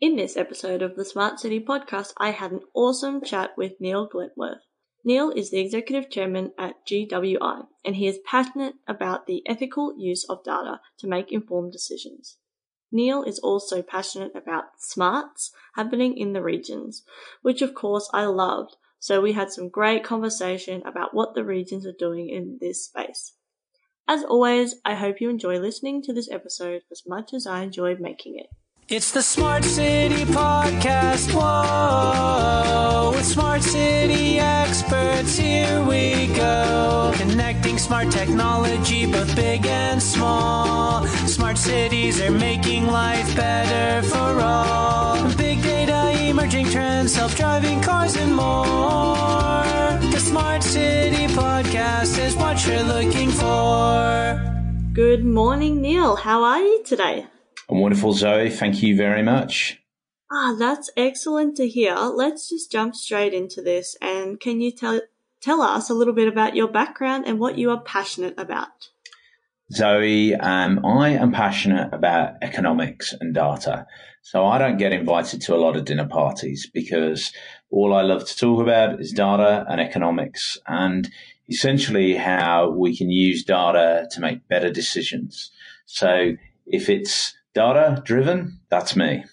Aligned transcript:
In 0.00 0.14
this 0.14 0.36
episode 0.36 0.80
of 0.80 0.94
the 0.94 1.04
Smart 1.04 1.40
City 1.40 1.58
podcast, 1.58 2.12
I 2.18 2.30
had 2.30 2.52
an 2.52 2.60
awesome 2.72 3.20
chat 3.20 3.50
with 3.56 3.80
Neil 3.80 4.06
Glentworth. 4.06 4.62
Neil 5.02 5.30
is 5.30 5.50
the 5.50 5.58
executive 5.58 6.08
chairman 6.08 6.52
at 6.56 6.86
GWI, 6.86 7.66
and 7.84 7.96
he 7.96 8.06
is 8.06 8.20
passionate 8.24 8.76
about 8.86 9.26
the 9.26 9.42
ethical 9.44 9.98
use 9.98 10.24
of 10.28 10.44
data 10.44 10.80
to 10.98 11.08
make 11.08 11.32
informed 11.32 11.72
decisions. 11.72 12.36
Neil 12.92 13.24
is 13.24 13.40
also 13.40 13.82
passionate 13.82 14.36
about 14.36 14.66
smarts 14.78 15.50
happening 15.74 16.16
in 16.16 16.32
the 16.32 16.44
regions, 16.44 17.02
which 17.42 17.60
of 17.60 17.74
course 17.74 18.08
I 18.12 18.26
loved. 18.26 18.76
So 19.00 19.20
we 19.20 19.32
had 19.32 19.50
some 19.50 19.68
great 19.68 20.04
conversation 20.04 20.80
about 20.86 21.12
what 21.12 21.34
the 21.34 21.42
regions 21.42 21.84
are 21.84 21.92
doing 21.98 22.28
in 22.28 22.58
this 22.60 22.84
space. 22.84 23.32
As 24.06 24.22
always, 24.22 24.76
I 24.84 24.94
hope 24.94 25.20
you 25.20 25.28
enjoy 25.28 25.58
listening 25.58 26.02
to 26.02 26.12
this 26.12 26.30
episode 26.30 26.82
as 26.88 27.02
much 27.04 27.34
as 27.34 27.48
I 27.48 27.62
enjoyed 27.62 27.98
making 27.98 28.38
it. 28.38 28.46
It's 28.90 29.10
the 29.10 29.20
Smart 29.20 29.64
City 29.66 30.24
Podcast. 30.24 31.28
Whoa, 31.34 33.10
with 33.10 33.26
Smart 33.26 33.62
City 33.62 34.38
experts, 34.38 35.36
here 35.36 35.82
we 35.82 36.28
go. 36.28 37.12
Connecting 37.16 37.76
smart 37.76 38.10
technology, 38.10 39.04
both 39.04 39.36
big 39.36 39.66
and 39.66 40.02
small. 40.02 41.06
Smart 41.26 41.58
cities 41.58 42.18
are 42.22 42.30
making 42.30 42.86
life 42.86 43.36
better 43.36 44.08
for 44.08 44.40
all. 44.40 45.22
Big 45.36 45.62
data, 45.62 46.10
emerging 46.26 46.70
trends, 46.70 47.12
self 47.12 47.36
driving 47.36 47.82
cars, 47.82 48.16
and 48.16 48.34
more. 48.34 50.00
The 50.12 50.18
Smart 50.18 50.62
City 50.62 51.26
Podcast 51.34 52.18
is 52.18 52.34
what 52.36 52.66
you're 52.66 52.84
looking 52.84 53.28
for. 53.28 54.40
Good 54.94 55.26
morning, 55.26 55.82
Neil. 55.82 56.16
How 56.16 56.42
are 56.42 56.62
you 56.62 56.82
today? 56.84 57.26
Wonderful, 57.68 58.14
Zoe. 58.14 58.50
Thank 58.50 58.82
you 58.82 58.96
very 58.96 59.22
much. 59.22 59.80
Ah, 60.30 60.54
that's 60.58 60.90
excellent 60.96 61.56
to 61.56 61.68
hear. 61.68 61.94
Let's 61.94 62.48
just 62.48 62.70
jump 62.70 62.94
straight 62.94 63.34
into 63.34 63.62
this. 63.62 63.96
And 64.00 64.40
can 64.40 64.60
you 64.60 64.70
tell 64.70 65.00
tell 65.40 65.62
us 65.62 65.88
a 65.88 65.94
little 65.94 66.14
bit 66.14 66.28
about 66.28 66.56
your 66.56 66.68
background 66.68 67.24
and 67.26 67.38
what 67.38 67.58
you 67.58 67.70
are 67.70 67.80
passionate 67.80 68.34
about? 68.38 68.90
Zoe, 69.72 70.34
um, 70.34 70.84
I 70.84 71.10
am 71.10 71.32
passionate 71.32 71.92
about 71.92 72.34
economics 72.40 73.14
and 73.20 73.34
data. 73.34 73.86
So 74.22 74.46
I 74.46 74.58
don't 74.58 74.78
get 74.78 74.92
invited 74.92 75.42
to 75.42 75.54
a 75.54 75.58
lot 75.58 75.76
of 75.76 75.84
dinner 75.84 76.06
parties 76.06 76.68
because 76.72 77.32
all 77.70 77.94
I 77.94 78.02
love 78.02 78.26
to 78.26 78.36
talk 78.36 78.60
about 78.60 79.00
is 79.00 79.12
data 79.12 79.66
and 79.68 79.80
economics 79.80 80.58
and 80.66 81.10
essentially 81.48 82.14
how 82.14 82.70
we 82.70 82.96
can 82.96 83.10
use 83.10 83.44
data 83.44 84.08
to 84.10 84.20
make 84.20 84.48
better 84.48 84.70
decisions. 84.70 85.50
So 85.86 86.32
if 86.66 86.88
it's 86.88 87.34
data 87.58 88.00
driven, 88.04 88.60
that's 88.70 88.94
me. 88.94 89.24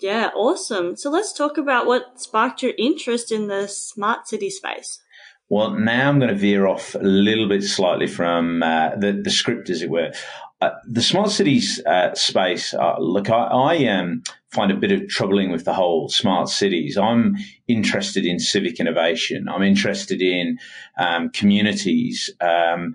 Yeah, 0.00 0.28
awesome. 0.36 0.96
So 0.96 1.10
let's 1.10 1.32
talk 1.32 1.56
about 1.56 1.86
what 1.86 2.20
sparked 2.20 2.62
your 2.62 2.74
interest 2.76 3.32
in 3.32 3.48
the 3.48 3.66
smart 3.68 4.28
city 4.28 4.50
space. 4.50 5.00
Well, 5.48 5.70
now 5.70 6.10
I'm 6.10 6.18
going 6.18 6.28
to 6.28 6.36
veer 6.36 6.66
off 6.66 6.94
a 6.94 6.98
little 6.98 7.48
bit 7.48 7.62
slightly 7.62 8.06
from 8.06 8.62
uh, 8.62 8.96
the, 8.96 9.12
the 9.12 9.30
script, 9.30 9.70
as 9.70 9.80
it 9.80 9.88
were. 9.88 10.12
Uh, 10.60 10.70
the 10.86 11.00
smart 11.00 11.30
cities 11.30 11.80
uh, 11.86 12.14
space, 12.14 12.74
uh, 12.74 12.96
look, 12.98 13.30
I, 13.30 13.44
I 13.44 13.86
um, 13.86 14.22
find 14.50 14.70
a 14.70 14.76
bit 14.76 14.92
of 14.92 15.08
troubling 15.08 15.50
with 15.50 15.64
the 15.64 15.72
whole 15.72 16.10
smart 16.10 16.50
cities. 16.50 16.98
I'm 16.98 17.36
interested 17.66 18.26
in 18.26 18.38
civic 18.38 18.78
innovation. 18.78 19.48
I'm 19.48 19.62
interested 19.62 20.20
in 20.20 20.58
um, 20.98 21.30
communities 21.30 22.28
um, 22.42 22.94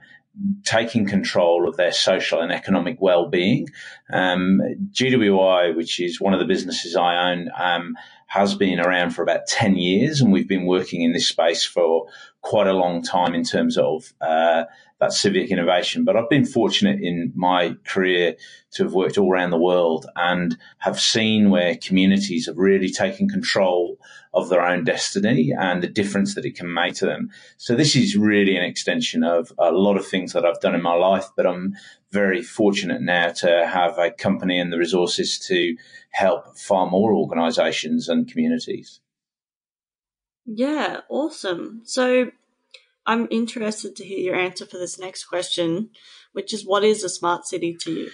taking 0.63 1.05
control 1.05 1.67
of 1.67 1.77
their 1.77 1.91
social 1.91 2.41
and 2.41 2.51
economic 2.51 2.99
well-being. 2.99 3.67
Um, 4.11 4.61
GWI, 4.91 5.75
which 5.75 5.99
is 5.99 6.19
one 6.19 6.33
of 6.33 6.39
the 6.39 6.45
businesses 6.45 6.95
I 6.95 7.31
own, 7.31 7.49
um, 7.57 7.95
has 8.33 8.55
been 8.55 8.79
around 8.79 9.11
for 9.11 9.21
about 9.21 9.45
10 9.45 9.75
years 9.75 10.19
and 10.19 10.33
we've 10.33 10.47
been 10.47 10.65
working 10.65 11.03
in 11.03 11.13
this 11.13 11.27
space 11.27 11.63
for 11.63 12.07
quite 12.41 12.65
a 12.65 12.73
long 12.73 13.03
time 13.03 13.35
in 13.35 13.43
terms 13.43 13.77
of 13.77 14.11
uh, 14.21 14.63
that 14.99 15.13
civic 15.13 15.51
innovation. 15.51 16.03
But 16.03 16.17
I've 16.17 16.31
been 16.31 16.43
fortunate 16.43 16.99
in 16.99 17.31
my 17.35 17.75
career 17.85 18.35
to 18.71 18.83
have 18.85 18.93
worked 18.95 19.19
all 19.19 19.31
around 19.31 19.51
the 19.51 19.59
world 19.59 20.07
and 20.15 20.57
have 20.79 20.99
seen 20.99 21.51
where 21.51 21.75
communities 21.75 22.47
have 22.47 22.57
really 22.57 22.89
taken 22.89 23.29
control 23.29 23.99
of 24.33 24.49
their 24.49 24.65
own 24.65 24.83
destiny 24.83 25.53
and 25.55 25.83
the 25.83 25.87
difference 25.87 26.33
that 26.33 26.43
it 26.43 26.55
can 26.55 26.73
make 26.73 26.95
to 26.95 27.05
them. 27.05 27.29
So 27.57 27.75
this 27.75 27.95
is 27.95 28.17
really 28.17 28.57
an 28.57 28.63
extension 28.63 29.23
of 29.23 29.53
a 29.59 29.71
lot 29.71 29.95
of 29.95 30.07
things 30.07 30.33
that 30.33 30.43
I've 30.43 30.59
done 30.59 30.73
in 30.73 30.81
my 30.81 30.95
life, 30.95 31.27
but 31.37 31.45
I'm 31.45 31.75
very 32.13 32.43
fortunate 32.43 33.01
now 33.01 33.31
to 33.31 33.67
have 33.67 33.97
a 33.97 34.11
company 34.11 34.59
and 34.59 34.71
the 34.71 34.77
resources 34.77 35.39
to 35.39 35.75
help 36.11 36.57
far 36.57 36.89
more 36.89 37.13
organizations 37.13 38.07
and 38.07 38.31
communities. 38.31 39.01
Yeah, 40.45 41.01
awesome. 41.09 41.81
So 41.85 42.31
I'm 43.05 43.27
interested 43.31 43.95
to 43.95 44.05
hear 44.05 44.19
your 44.19 44.35
answer 44.35 44.65
for 44.65 44.77
this 44.77 44.99
next 44.99 45.25
question, 45.25 45.89
which 46.33 46.53
is 46.53 46.65
what 46.65 46.83
is 46.83 47.03
a 47.03 47.09
smart 47.09 47.47
city 47.47 47.75
to 47.81 47.91
you? 47.91 48.11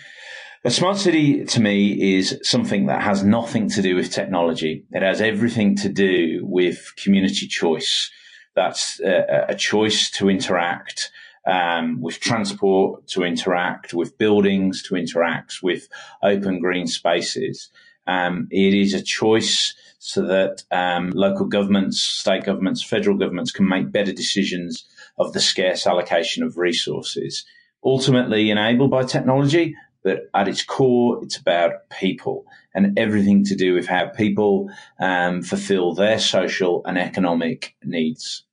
A 0.63 0.71
smart 0.71 0.97
city 0.97 1.45
to 1.45 1.61
me 1.61 2.17
is 2.17 2.39
something 2.43 2.87
that 2.87 3.01
has 3.01 3.23
nothing 3.23 3.69
to 3.69 3.81
do 3.81 3.95
with 3.95 4.11
technology. 4.11 4.85
It 4.91 5.01
has 5.01 5.21
everything 5.21 5.75
to 5.77 5.89
do 5.89 6.41
with 6.43 6.93
community 7.01 7.47
choice. 7.47 8.11
That's 8.55 8.99
uh, 8.99 9.45
a, 9.47 9.53
a 9.53 9.55
choice 9.55 10.09
to 10.11 10.29
interact 10.29 11.11
um, 11.45 12.01
with 12.01 12.19
transport, 12.19 13.07
to 13.07 13.23
interact 13.23 13.93
with 13.93 14.17
buildings, 14.17 14.83
to 14.83 14.95
interact 14.95 15.59
with 15.63 15.87
open 16.23 16.59
green 16.59 16.87
spaces. 16.87 17.69
Um, 18.07 18.47
it 18.51 18.73
is 18.73 18.93
a 18.93 19.03
choice 19.03 19.75
so 19.99 20.21
that 20.23 20.63
um, 20.71 21.11
local 21.11 21.45
governments, 21.45 22.01
state 22.01 22.45
governments, 22.45 22.83
federal 22.83 23.17
governments 23.17 23.51
can 23.51 23.67
make 23.67 23.91
better 23.91 24.13
decisions 24.13 24.85
of 25.17 25.33
the 25.33 25.41
scarce 25.41 25.85
allocation 25.85 26.43
of 26.43 26.57
resources. 26.57 27.45
Ultimately 27.83 28.49
enabled 28.49 28.91
by 28.91 29.03
technology, 29.03 29.75
but 30.03 30.29
at 30.33 30.47
its 30.47 30.63
core, 30.63 31.19
it's 31.21 31.37
about 31.37 31.89
people 31.89 32.45
and 32.73 32.97
everything 32.97 33.43
to 33.45 33.55
do 33.55 33.73
with 33.73 33.87
how 33.87 34.07
people 34.07 34.69
um, 34.99 35.41
fulfill 35.41 35.93
their 35.93 36.19
social 36.19 36.81
and 36.85 36.97
economic 36.97 37.75
needs. 37.83 38.43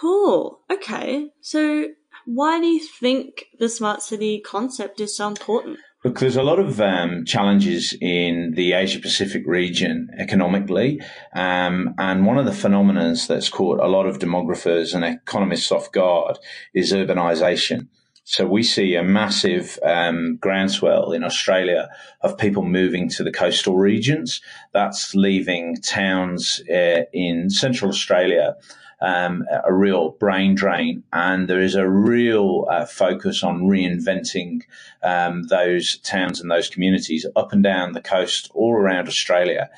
Cool. 0.00 0.60
Okay. 0.70 1.30
So, 1.40 1.88
why 2.24 2.60
do 2.60 2.66
you 2.66 2.80
think 2.80 3.46
the 3.58 3.68
smart 3.68 4.02
city 4.02 4.40
concept 4.40 5.00
is 5.00 5.16
so 5.16 5.28
important? 5.28 5.78
Look, 6.04 6.18
there's 6.18 6.36
a 6.36 6.42
lot 6.42 6.58
of 6.58 6.80
um, 6.80 7.24
challenges 7.24 7.96
in 8.00 8.54
the 8.56 8.72
Asia 8.72 8.98
Pacific 8.98 9.44
region 9.46 10.08
economically. 10.18 11.00
Um, 11.34 11.94
and 11.96 12.26
one 12.26 12.38
of 12.38 12.44
the 12.44 12.52
phenomena 12.52 13.14
that's 13.28 13.48
caught 13.48 13.78
a 13.78 13.86
lot 13.86 14.06
of 14.06 14.18
demographers 14.18 14.94
and 14.94 15.04
economists 15.04 15.70
off 15.70 15.92
guard 15.92 16.38
is 16.74 16.92
urbanization. 16.92 17.86
So 18.24 18.46
we 18.46 18.62
see 18.62 18.94
a 18.94 19.02
massive 19.02 19.78
um, 19.84 20.38
groundswell 20.40 21.12
in 21.12 21.22
Australia 21.22 21.88
of 22.20 22.38
people 22.38 22.64
moving 22.64 23.08
to 23.10 23.24
the 23.24 23.32
coastal 23.32 23.76
regions. 23.76 24.40
That's 24.72 25.14
leaving 25.14 25.76
towns 25.76 26.60
uh, 26.68 27.02
in 27.12 27.50
central 27.50 27.90
Australia 27.90 28.56
um, 29.02 29.44
a 29.64 29.74
real 29.74 30.10
brain 30.10 30.54
drain, 30.54 31.02
and 31.12 31.48
there 31.48 31.60
is 31.60 31.74
a 31.74 31.88
real 31.88 32.66
uh, 32.70 32.86
focus 32.86 33.42
on 33.42 33.62
reinventing 33.62 34.62
um, 35.02 35.42
those 35.48 35.98
towns 35.98 36.40
and 36.40 36.50
those 36.50 36.70
communities 36.70 37.26
up 37.34 37.52
and 37.52 37.64
down 37.64 37.92
the 37.92 38.00
coast, 38.00 38.50
all 38.54 38.72
around 38.72 39.08
Australia. 39.08 39.68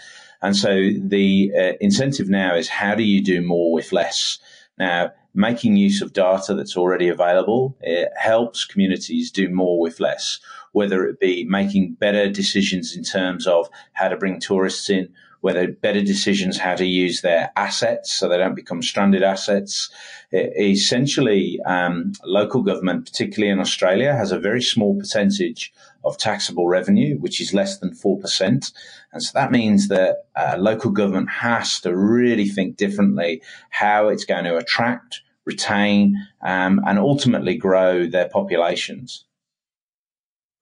And 0.43 0.55
so 0.55 0.91
the 0.99 1.51
uh, 1.59 1.73
incentive 1.81 2.29
now 2.29 2.55
is 2.55 2.69
how 2.69 2.95
do 2.95 3.03
you 3.03 3.25
do 3.25 3.41
more 3.41 3.73
with 3.73 3.93
less? 3.93 4.39
Now, 4.79 5.13
making 5.35 5.77
use 5.77 6.03
of 6.03 6.13
data 6.13 6.55
that's 6.55 6.77
already 6.77 7.09
available 7.09 7.77
it 7.81 8.11
helps 8.17 8.65
communities 8.65 9.31
do 9.31 9.49
more 9.49 9.81
with 9.81 10.01
less, 10.01 10.39
whether 10.73 11.07
it 11.07 11.19
be 11.19 11.45
making 11.45 11.95
better 11.95 12.29
decisions 12.29 12.95
in 12.95 13.03
terms 13.03 13.47
of 13.47 13.69
how 13.95 14.09
to 14.09 14.17
bring 14.17 14.39
tourists 14.39 14.91
in, 14.91 15.09
whether 15.45 15.71
better 15.71 16.01
decisions 16.01 16.57
how 16.57 16.75
to 16.75 16.87
use 16.87 17.21
their 17.21 17.53
assets 17.55 18.11
so 18.11 18.27
they 18.27 18.39
don't 18.39 18.55
become 18.55 18.83
stranded 18.83 19.23
assets. 19.23 19.91
essentially, 20.33 21.61
um, 21.67 22.15
local 22.25 22.63
government, 22.63 23.05
particularly 23.05 23.53
in 23.53 23.61
Australia, 23.61 24.17
has 24.17 24.33
a 24.33 24.39
very 24.39 24.63
small 24.63 24.99
percentage 24.99 25.71
of 26.03 26.17
taxable 26.17 26.67
revenue, 26.67 27.19
which 27.19 27.43
is 27.43 27.53
less 27.53 27.77
than 27.77 27.91
4%. 27.91 28.73
And 29.13 29.23
so 29.23 29.31
that 29.35 29.53
means 29.53 29.89
that 29.89 30.29
uh, 30.35 30.57
local 30.59 30.91
government 30.91 31.29
has 31.29 31.79
to 31.81 31.95
really 31.95 32.49
think 32.49 32.79
differently 32.79 33.43
how 33.69 34.09
it's 34.09 34.25
going 34.25 34.45
to 34.45 34.57
attract, 34.57 35.21
retain, 35.45 36.17
um, 36.41 36.81
and 36.87 36.99
ultimately 36.99 37.55
grow 37.55 38.07
their 38.07 38.31
populations. 38.31 39.27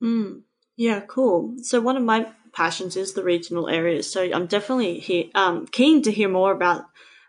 Mm, 0.02 0.40
yeah, 0.76 1.02
cool. 1.06 1.54
So 1.62 1.80
one 1.80 1.96
of 1.96 2.02
my 2.02 2.26
passions 2.52 2.96
is 2.96 3.14
the 3.14 3.24
regional 3.24 3.68
areas. 3.68 4.10
So 4.10 4.22
I'm 4.32 4.46
definitely 4.46 4.98
he- 4.98 5.30
um, 5.34 5.66
keen 5.66 6.02
to 6.02 6.12
hear 6.12 6.28
more 6.28 6.52
about 6.52 6.84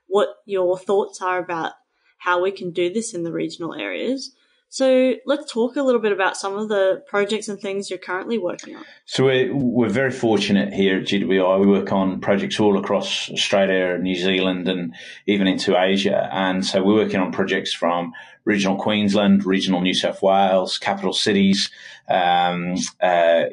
what 0.07 0.29
your 0.45 0.77
thoughts 0.77 1.21
are 1.21 1.39
about 1.39 1.73
how 2.17 2.41
we 2.41 2.51
can 2.51 2.71
do 2.71 2.93
this 2.93 3.13
in 3.13 3.23
the 3.23 3.31
regional 3.31 3.73
areas. 3.73 4.35
So 4.73 5.13
let's 5.27 5.53
talk 5.53 5.75
a 5.75 5.83
little 5.83 6.01
bit 6.01 6.11
about 6.11 6.35
some 6.35 6.57
of 6.57 6.67
the 6.67 7.03
projects 7.05 7.47
and 7.47 7.59
things 7.59 7.91
you're 7.91 7.99
currently 7.99 8.39
working 8.39 8.75
on. 8.75 8.83
So 9.05 9.25
we're, 9.25 9.53
we're 9.53 9.87
very 9.89 10.09
fortunate 10.09 10.73
here 10.73 10.97
at 10.97 11.03
GWI. 11.03 11.59
We 11.59 11.67
work 11.67 11.91
on 11.91 12.19
projects 12.21 12.59
all 12.59 12.79
across 12.79 13.29
Australia, 13.29 13.93
and 13.93 14.01
New 14.01 14.15
Zealand, 14.15 14.67
and 14.67 14.95
even 15.27 15.45
into 15.45 15.79
Asia. 15.79 16.27
And 16.33 16.65
so 16.65 16.81
we're 16.81 16.95
working 16.95 17.19
on 17.19 17.31
projects 17.31 17.71
from 17.71 18.13
regional 18.45 18.77
Queensland, 18.77 19.45
regional 19.45 19.81
New 19.81 19.93
South 19.93 20.21
Wales, 20.21 20.77
capital 20.77 21.13
cities, 21.13 21.69
um, 22.09 22.75
uh, 23.01 23.45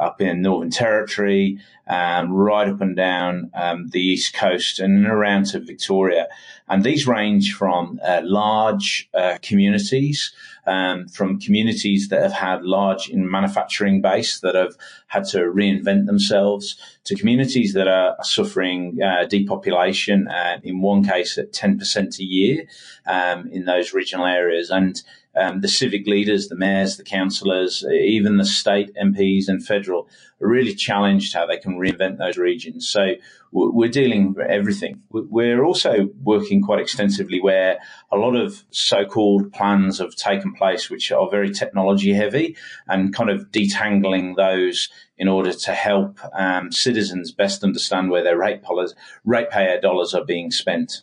up 0.00 0.20
in 0.20 0.42
Northern 0.42 0.70
Territory, 0.70 1.58
um, 1.88 2.32
right 2.32 2.68
up 2.68 2.80
and 2.80 2.94
down 2.94 3.50
um, 3.54 3.88
the 3.88 4.00
east 4.00 4.34
coast 4.34 4.78
and 4.78 5.06
around 5.06 5.46
to 5.46 5.60
Victoria. 5.60 6.28
And 6.68 6.84
these 6.84 7.08
range 7.08 7.54
from 7.54 8.00
uh, 8.04 8.20
large 8.22 9.08
uh, 9.12 9.38
communities 9.42 10.32
um, 10.66 11.08
from 11.08 11.40
communities 11.40 12.08
that 12.08 12.22
have 12.22 12.32
had 12.32 12.62
large 12.62 13.08
in 13.08 13.30
manufacturing 13.30 14.00
base 14.00 14.40
that 14.40 14.54
have 14.54 14.76
had 15.08 15.24
to 15.24 15.38
reinvent 15.38 16.06
themselves 16.06 16.76
to 17.04 17.14
communities 17.14 17.72
that 17.74 17.88
are 17.88 18.16
suffering 18.22 18.98
uh, 19.02 19.24
depopulation, 19.24 20.28
uh, 20.28 20.58
in 20.62 20.80
one 20.80 21.04
case 21.04 21.38
at 21.38 21.52
10% 21.52 22.18
a 22.18 22.24
year 22.24 22.66
um, 23.06 23.48
in 23.48 23.64
those 23.64 23.92
regional 23.92 24.26
areas. 24.26 24.70
And 24.70 25.02
um, 25.36 25.60
the 25.60 25.68
civic 25.68 26.06
leaders, 26.06 26.48
the 26.48 26.56
mayors, 26.56 26.96
the 26.96 27.04
councillors, 27.04 27.84
even 27.84 28.36
the 28.36 28.44
state 28.44 28.90
MPs 29.00 29.48
and 29.48 29.64
federal 29.64 30.08
are 30.40 30.48
really 30.48 30.74
challenged 30.74 31.34
how 31.34 31.46
they 31.46 31.58
can 31.58 31.78
reinvent 31.78 32.18
those 32.18 32.36
regions. 32.36 32.88
So 32.88 33.14
we're 33.52 33.90
dealing 33.90 34.34
with 34.34 34.46
everything. 34.48 35.02
We're 35.10 35.64
also 35.64 36.08
working 36.22 36.62
quite 36.62 36.80
extensively 36.80 37.40
where 37.40 37.78
a 38.10 38.16
lot 38.16 38.34
of 38.34 38.64
so-called 38.70 39.52
plans 39.52 39.98
have 39.98 40.14
taken 40.14 40.54
place, 40.54 40.90
which 40.90 41.12
are 41.12 41.28
very 41.30 41.50
technology 41.50 42.12
heavy 42.12 42.56
and 42.88 43.14
kind 43.14 43.30
of 43.30 43.50
detangling 43.50 44.36
those 44.36 44.88
in 45.18 45.28
order 45.28 45.52
to 45.52 45.72
help 45.72 46.18
um, 46.32 46.72
citizens 46.72 47.32
best 47.32 47.62
understand 47.62 48.10
where 48.10 48.24
their 48.24 48.38
rate, 48.38 48.62
dollars, 48.62 48.94
ratepayer 49.24 49.80
dollars 49.80 50.14
are 50.14 50.24
being 50.24 50.50
spent. 50.50 51.02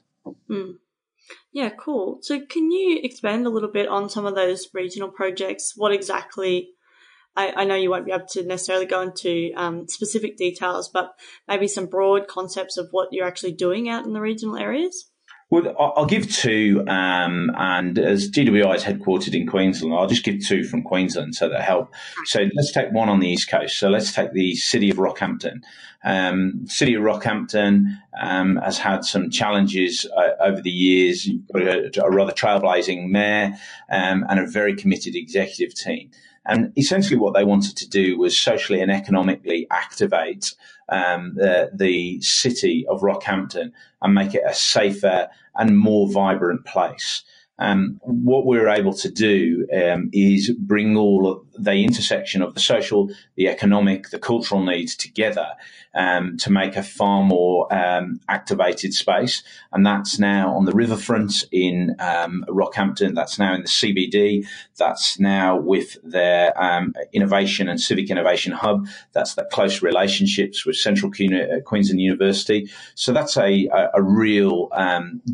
Mm. 0.50 0.77
Yeah, 1.57 1.71
cool. 1.71 2.19
So, 2.21 2.39
can 2.39 2.69
you 2.69 3.00
expand 3.01 3.48
a 3.48 3.50
little 3.50 3.71
bit 3.71 3.88
on 3.88 4.12
some 4.12 4.27
of 4.27 4.36
those 4.36 4.68
regional 4.75 5.09
projects? 5.09 5.74
What 5.75 5.92
exactly? 5.92 6.69
I, 7.36 7.51
I 7.56 7.63
know 7.63 7.74
you 7.74 7.89
won't 7.89 8.06
be 8.06 8.12
able 8.12 8.27
to 8.27 8.45
necessarily 8.45 8.86
go 8.86 9.01
into 9.01 9.54
um, 9.56 9.88
specific 9.88 10.38
details, 10.38 10.88
but 10.88 11.15
maybe 11.48 11.68
some 11.68 11.88
broad 11.88 12.27
concepts 12.27 12.77
of 12.77 12.89
what 12.92 13.07
you're 13.12 13.25
actually 13.25 13.54
doing 13.54 13.89
out 13.89 14.06
in 14.06 14.13
the 14.13 14.21
regional 14.21 14.56
areas. 14.56 15.09
Well, 15.49 15.73
I'll 15.79 16.05
give 16.05 16.29
two, 16.29 16.83
um, 16.89 17.51
and 17.57 17.97
as 17.97 18.29
GWI 18.29 18.75
is 18.75 18.83
headquartered 18.83 19.33
in 19.33 19.47
Queensland, 19.47 19.94
I'll 19.94 20.07
just 20.07 20.25
give 20.25 20.45
two 20.45 20.65
from 20.65 20.83
Queensland 20.83 21.35
so 21.35 21.47
that 21.47 21.61
help. 21.61 21.94
So 22.25 22.49
let's 22.53 22.73
take 22.73 22.91
one 22.91 23.07
on 23.07 23.21
the 23.21 23.29
east 23.29 23.49
coast. 23.49 23.79
So 23.79 23.88
let's 23.88 24.11
take 24.11 24.33
the 24.33 24.55
city 24.55 24.89
of 24.89 24.97
Rockhampton. 24.97 25.61
Um, 26.03 26.65
city 26.67 26.95
of 26.95 27.03
Rockhampton 27.03 27.97
um, 28.21 28.57
has 28.57 28.77
had 28.77 29.05
some 29.05 29.29
challenges 29.29 30.05
uh, 30.17 30.31
over 30.41 30.61
the 30.61 30.69
years. 30.69 31.25
You've 31.25 31.47
got 31.47 31.61
a, 31.61 32.03
a 32.03 32.11
rather 32.11 32.33
trailblazing 32.33 33.09
mayor 33.09 33.53
um, 33.89 34.25
and 34.29 34.41
a 34.41 34.47
very 34.47 34.75
committed 34.75 35.15
executive 35.15 35.73
team. 35.73 36.11
And 36.47 36.71
essentially, 36.77 37.17
what 37.17 37.33
they 37.33 37.44
wanted 37.44 37.75
to 37.77 37.89
do 37.89 38.17
was 38.17 38.39
socially 38.39 38.81
and 38.81 38.91
economically 38.91 39.67
activate 39.69 40.55
um, 40.89 41.33
the, 41.35 41.69
the 41.73 42.21
city 42.21 42.85
of 42.88 43.01
Rockhampton 43.01 43.71
and 44.01 44.13
make 44.13 44.33
it 44.33 44.44
a 44.45 44.53
safer 44.53 45.27
and 45.55 45.77
more 45.77 46.09
vibrant 46.09 46.65
place. 46.65 47.23
Um, 47.59 48.00
what 48.04 48.45
we're 48.45 48.69
able 48.69 48.94
to 48.94 49.09
do 49.09 49.68
um, 49.74 50.09
is 50.13 50.51
bring 50.51 50.95
all 50.95 51.30
of 51.30 51.42
the 51.57 51.83
intersection 51.83 52.42
of 52.42 52.54
the 52.54 52.59
social, 52.59 53.09
the 53.36 53.48
economic, 53.48 54.09
the 54.09 54.19
cultural 54.19 54.63
needs 54.63 54.95
together 54.95 55.54
um, 55.95 56.38
to 56.38 56.51
make 56.51 56.75
a 56.75 56.83
far 56.83 57.24
more 57.24 57.74
um, 57.74 58.19
activated 58.30 58.94
space. 58.94 59.44
And 59.71 59.86
that's 59.86 60.19
now 60.19 60.56
on 60.56 60.65
the 60.65 60.71
riverfront 60.71 61.45
in 61.51 61.95
um, 62.00 62.45
Rockhampton. 62.48 63.15
That's 63.15 63.39
now 63.39 63.56
in 63.56 63.62
the 63.62 63.68
CBD. 63.68 64.48
That's 64.77 65.19
now 65.19 65.57
with 65.57 65.98
their 66.04 66.59
um, 66.62 66.94
innovation 67.12 67.68
and 67.68 67.81
civic 67.81 68.12
innovation 68.12 68.51
hub. 68.51 68.88
That's 69.13 69.33
the 69.33 69.45
close 69.45 69.81
relationships 69.81 70.65
with 70.65 70.75
Central 70.75 71.12
Queensland 71.12 72.01
University. 72.01 72.69
So 72.94 73.12
that's 73.12 73.36
a, 73.36 73.68
a, 73.68 73.89
a 73.95 74.01
real 74.01 74.69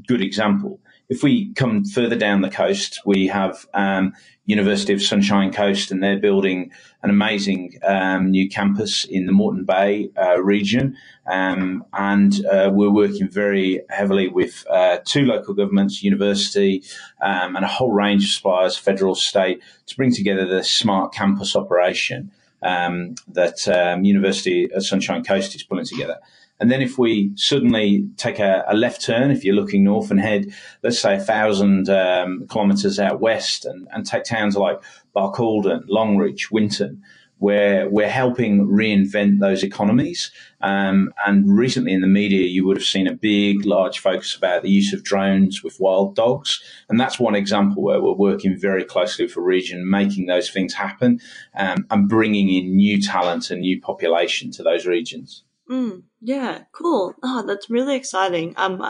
good 0.08 0.22
example. 0.22 0.80
If 1.10 1.22
we 1.22 1.54
come 1.54 1.86
further 1.86 2.16
down 2.16 2.42
the 2.42 2.50
coast, 2.50 3.02
we 3.06 3.28
have 3.28 3.68
um, 3.74 4.14
University 4.46 4.94
of 4.94 5.02
Sunshine 5.02 5.52
Coast, 5.52 5.92
and 5.92 6.02
they're 6.02 6.20
building 6.20 6.72
an 7.02 7.10
amazing 7.10 7.80
um, 7.84 8.32
new 8.32 8.50
campus 8.50 9.06
in 9.06 9.26
the 9.26 9.32
Moreton 9.32 9.66
Bay 9.66 10.10
uh, 10.18 10.42
region. 10.42 10.98
Um, 11.28 11.86
and 11.94 12.46
uh, 12.46 12.70
we're 12.74 12.90
working 12.90 13.30
very 13.30 13.82
heavily 13.90 14.28
with 14.28 14.66
uh, 14.70 15.00
two 15.06 15.26
local 15.26 15.54
governments, 15.54 16.04
university, 16.04 16.84
um, 17.22 17.56
and 17.56 17.64
a 17.64 17.70
whole 17.70 17.92
range 17.92 18.26
of 18.26 18.32
suppliers, 18.32 18.78
federal, 18.78 19.16
state, 19.16 19.62
to 19.88 19.96
bring 19.96 20.14
together 20.14 20.46
the 20.46 20.64
smart 20.64 21.14
campus 21.14 21.56
operation 21.56 22.32
um, 22.64 23.16
that 23.28 23.68
um, 23.68 24.04
University 24.04 24.72
of 24.72 24.86
Sunshine 24.86 25.24
Coast 25.24 25.56
is 25.56 25.64
pulling 25.64 25.86
together. 25.86 26.20
And 26.60 26.72
then 26.72 26.82
if 26.82 26.98
we 26.98 27.32
suddenly 27.36 28.08
take 28.16 28.40
a, 28.40 28.64
a 28.68 28.76
left 28.76 29.02
turn, 29.02 29.32
if 29.32 29.44
you're 29.44 29.56
looking 29.56 29.84
north 29.84 30.12
and 30.12 30.20
head, 30.20 30.54
let's 30.82 31.00
say 31.00 31.16
a 31.16 31.20
thousand 31.20 31.90
um, 31.90 32.48
kilometres 32.50 33.00
out 33.00 33.20
west 33.20 33.66
and, 33.66 33.88
and 33.92 34.06
take 34.06 34.24
towns 34.24 34.56
like 34.56 34.82
Barcaldine, 35.16 35.86
Longreach, 35.90 36.52
Winton, 36.52 37.04
where 37.44 37.90
we're 37.90 38.08
helping 38.08 38.66
reinvent 38.70 39.40
those 39.42 39.64
economies. 39.64 40.32
Um, 40.62 41.12
and 41.26 41.58
recently 41.58 41.92
in 41.92 42.00
the 42.00 42.08
media, 42.08 42.48
you 42.48 42.66
would 42.66 42.78
have 42.78 42.86
seen 42.86 43.06
a 43.06 43.14
big, 43.14 43.66
large 43.66 44.00
focus 44.00 44.34
about 44.34 44.64
the 44.64 44.70
use 44.70 44.94
of 44.94 45.04
drones 45.04 45.62
with 45.62 45.78
wild 45.78 46.16
dogs. 46.16 46.64
And 46.88 46.98
that's 46.98 47.20
one 47.20 47.36
example 47.36 47.84
where 47.84 48.02
we're 48.02 48.14
working 48.14 48.58
very 48.58 48.86
closely 48.86 49.26
with 49.26 49.36
a 49.36 49.42
region, 49.42 49.90
making 49.90 50.26
those 50.26 50.50
things 50.50 50.74
happen 50.74 51.20
um, 51.54 51.86
and 51.92 52.08
bringing 52.08 52.48
in 52.48 52.78
new 52.78 53.02
talent 53.02 53.52
and 53.52 53.60
new 53.60 53.82
population 53.82 54.50
to 54.52 54.64
those 54.64 54.86
regions. 54.86 55.44
Mm, 55.70 56.04
yeah, 56.22 56.64
cool. 56.72 57.14
Oh, 57.22 57.44
that's 57.46 57.70
really 57.70 57.98
exciting. 57.98 58.54
Um, 58.56 58.82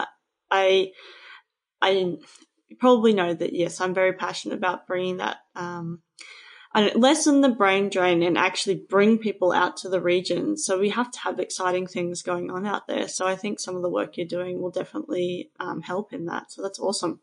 I, 0.52 0.92
I 1.82 2.18
probably 2.78 3.14
know 3.14 3.34
that 3.34 3.52
yes, 3.52 3.80
I'm 3.80 3.94
very 3.94 4.12
passionate 4.12 4.58
about 4.58 4.86
bringing 4.86 5.16
that, 5.16 5.38
um, 5.56 6.02
lessen 6.74 7.40
the 7.40 7.50
brain 7.50 7.88
drain 7.88 8.22
and 8.22 8.36
actually 8.36 8.74
bring 8.74 9.18
people 9.18 9.52
out 9.52 9.76
to 9.78 9.88
the 9.88 10.00
region. 10.00 10.56
So 10.56 10.78
we 10.78 10.90
have 10.90 11.10
to 11.12 11.20
have 11.20 11.38
exciting 11.38 11.86
things 11.86 12.22
going 12.22 12.50
on 12.50 12.66
out 12.66 12.88
there. 12.88 13.06
So 13.08 13.26
I 13.26 13.36
think 13.36 13.60
some 13.60 13.76
of 13.76 13.82
the 13.82 13.90
work 13.90 14.16
you're 14.16 14.26
doing 14.26 14.60
will 14.60 14.70
definitely 14.70 15.50
um, 15.60 15.82
help 15.82 16.12
in 16.12 16.26
that. 16.26 16.50
So 16.50 16.62
that's 16.62 16.80
awesome. 16.80 17.20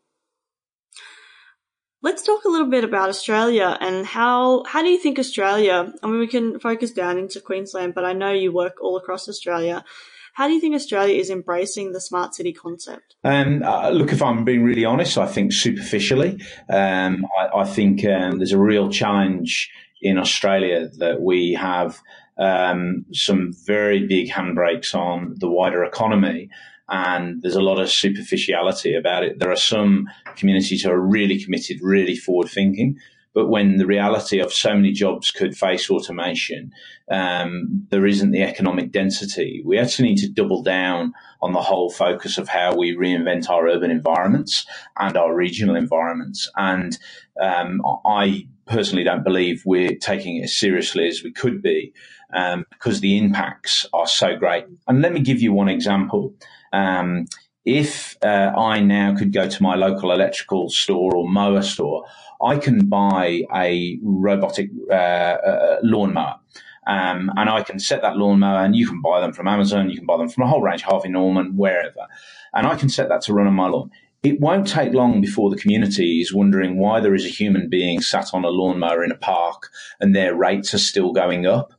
Let's 2.00 2.24
talk 2.24 2.44
a 2.44 2.48
little 2.48 2.68
bit 2.68 2.82
about 2.82 3.10
Australia 3.10 3.76
and 3.80 4.04
how 4.04 4.64
how 4.64 4.82
do 4.82 4.88
you 4.88 4.98
think 4.98 5.20
Australia? 5.20 5.92
I 6.02 6.06
mean, 6.08 6.18
we 6.18 6.26
can 6.26 6.58
focus 6.58 6.90
down 6.90 7.16
into 7.16 7.40
Queensland, 7.40 7.94
but 7.94 8.04
I 8.04 8.12
know 8.12 8.32
you 8.32 8.52
work 8.52 8.78
all 8.82 8.96
across 8.96 9.28
Australia. 9.28 9.84
How 10.32 10.46
do 10.46 10.54
you 10.54 10.60
think 10.60 10.74
Australia 10.74 11.14
is 11.14 11.30
embracing 11.30 11.92
the 11.92 12.00
smart 12.00 12.34
city 12.34 12.52
concept? 12.52 13.16
Um, 13.22 13.62
uh, 13.62 13.90
look, 13.90 14.12
if 14.12 14.22
I'm 14.22 14.44
being 14.44 14.64
really 14.64 14.84
honest, 14.84 15.18
I 15.18 15.26
think 15.26 15.52
superficially. 15.52 16.40
Um, 16.70 17.26
I, 17.38 17.60
I, 17.60 17.64
think 17.64 18.04
um, 18.04 18.38
there's 18.38 18.52
a 18.52 18.58
real 18.58 18.90
challenge 18.90 19.70
in 20.00 20.18
Australia 20.18 20.88
that 20.98 21.20
we 21.20 21.52
have 21.52 22.00
um, 22.38 23.04
some 23.12 23.52
very 23.66 24.06
big 24.06 24.30
handbrakes 24.30 24.94
on 24.94 25.34
the 25.38 25.50
wider 25.50 25.84
economy 25.84 26.48
and 26.88 27.42
there's 27.42 27.56
a 27.56 27.62
lot 27.62 27.80
of 27.80 27.90
superficiality 27.90 28.94
about 28.94 29.24
it. 29.24 29.38
There 29.38 29.50
are 29.50 29.56
some 29.56 30.08
communities 30.36 30.82
who 30.82 30.90
are 30.90 31.00
really 31.00 31.42
committed, 31.42 31.78
really 31.80 32.16
forward 32.16 32.48
thinking. 32.50 32.98
But 33.34 33.48
when 33.48 33.78
the 33.78 33.86
reality 33.86 34.40
of 34.40 34.52
so 34.52 34.74
many 34.74 34.92
jobs 34.92 35.30
could 35.30 35.56
face 35.56 35.90
automation, 35.90 36.72
um, 37.10 37.86
there 37.90 38.06
isn't 38.06 38.30
the 38.30 38.42
economic 38.42 38.92
density. 38.92 39.62
We 39.64 39.78
actually 39.78 40.10
need 40.10 40.18
to 40.18 40.28
double 40.28 40.62
down 40.62 41.14
on 41.40 41.52
the 41.52 41.62
whole 41.62 41.90
focus 41.90 42.38
of 42.38 42.48
how 42.48 42.74
we 42.74 42.94
reinvent 42.94 43.48
our 43.48 43.68
urban 43.68 43.90
environments 43.90 44.66
and 44.98 45.16
our 45.16 45.34
regional 45.34 45.76
environments. 45.76 46.50
And 46.56 46.98
um, 47.40 47.80
I 48.06 48.46
personally 48.66 49.04
don't 49.04 49.24
believe 49.24 49.62
we're 49.64 49.96
taking 49.96 50.36
it 50.36 50.44
as 50.44 50.56
seriously 50.56 51.08
as 51.08 51.22
we 51.22 51.32
could 51.32 51.62
be 51.62 51.92
um, 52.32 52.64
because 52.70 53.00
the 53.00 53.18
impacts 53.18 53.86
are 53.92 54.06
so 54.06 54.36
great. 54.36 54.64
And 54.88 55.02
let 55.02 55.12
me 55.12 55.20
give 55.20 55.40
you 55.40 55.52
one 55.52 55.68
example. 55.68 56.34
Um, 56.72 57.26
if 57.64 58.16
uh, 58.22 58.52
I 58.56 58.80
now 58.80 59.14
could 59.14 59.32
go 59.32 59.48
to 59.48 59.62
my 59.62 59.76
local 59.76 60.12
electrical 60.12 60.68
store 60.68 61.14
or 61.14 61.28
mower 61.28 61.62
store, 61.62 62.04
I 62.42 62.56
can 62.56 62.86
buy 62.88 63.42
a 63.54 63.98
robotic 64.02 64.70
uh, 64.90 64.94
uh, 64.94 65.78
lawnmower. 65.82 66.40
Um, 66.84 67.30
and 67.36 67.48
I 67.48 67.62
can 67.62 67.78
set 67.78 68.02
that 68.02 68.16
lawnmower, 68.16 68.64
and 68.64 68.74
you 68.74 68.88
can 68.88 69.00
buy 69.00 69.20
them 69.20 69.32
from 69.32 69.46
Amazon, 69.46 69.88
you 69.88 69.96
can 69.96 70.06
buy 70.06 70.16
them 70.16 70.28
from 70.28 70.42
a 70.42 70.48
whole 70.48 70.60
range, 70.60 70.82
Harvey 70.82 71.08
Norman, 71.08 71.56
wherever. 71.56 72.08
And 72.52 72.66
I 72.66 72.74
can 72.74 72.88
set 72.88 73.08
that 73.08 73.22
to 73.22 73.32
run 73.32 73.46
on 73.46 73.54
my 73.54 73.68
lawn. 73.68 73.90
it 74.24 74.40
won't 74.40 74.66
take 74.66 74.92
long 74.92 75.20
before 75.20 75.50
the 75.50 75.56
community 75.56 76.20
is 76.20 76.34
wondering 76.34 76.78
why 76.78 77.00
there 77.00 77.14
is 77.14 77.24
a 77.24 77.28
human 77.28 77.68
being 77.68 78.00
sat 78.00 78.34
on 78.34 78.44
a 78.44 78.48
lawnmower 78.48 79.04
in 79.04 79.12
a 79.12 79.16
park 79.16 79.70
and 80.00 80.14
their 80.14 80.34
rates 80.34 80.74
are 80.74 80.78
still 80.78 81.12
going 81.12 81.46
up. 81.46 81.72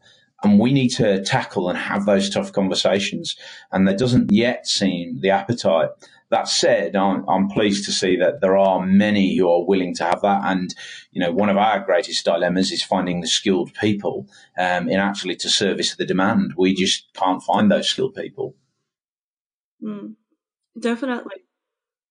And 0.43 0.59
we 0.59 0.73
need 0.73 0.89
to 0.89 1.23
tackle 1.23 1.69
and 1.69 1.77
have 1.77 2.05
those 2.05 2.29
tough 2.29 2.51
conversations. 2.51 3.35
And 3.71 3.87
there 3.87 3.95
doesn't 3.95 4.31
yet 4.31 4.67
seem 4.67 5.21
the 5.21 5.29
appetite. 5.29 5.89
That 6.29 6.47
said, 6.47 6.95
I'm, 6.95 7.27
I'm, 7.29 7.47
pleased 7.47 7.85
to 7.85 7.91
see 7.91 8.17
that 8.17 8.41
there 8.41 8.57
are 8.57 8.83
many 8.83 9.37
who 9.37 9.47
are 9.47 9.65
willing 9.65 9.93
to 9.95 10.03
have 10.03 10.21
that. 10.21 10.41
And, 10.43 10.73
you 11.11 11.21
know, 11.21 11.31
one 11.31 11.49
of 11.49 11.57
our 11.57 11.79
greatest 11.79 12.25
dilemmas 12.25 12.71
is 12.71 12.81
finding 12.83 13.21
the 13.21 13.27
skilled 13.27 13.73
people 13.75 14.27
um, 14.57 14.89
in 14.89 14.99
actually 14.99 15.35
to 15.37 15.49
service 15.49 15.95
the 15.95 16.05
demand. 16.05 16.53
We 16.57 16.73
just 16.73 17.13
can't 17.13 17.43
find 17.43 17.71
those 17.71 17.87
skilled 17.87 18.15
people. 18.15 18.55
Mm, 19.83 20.15
definitely. 20.79 21.43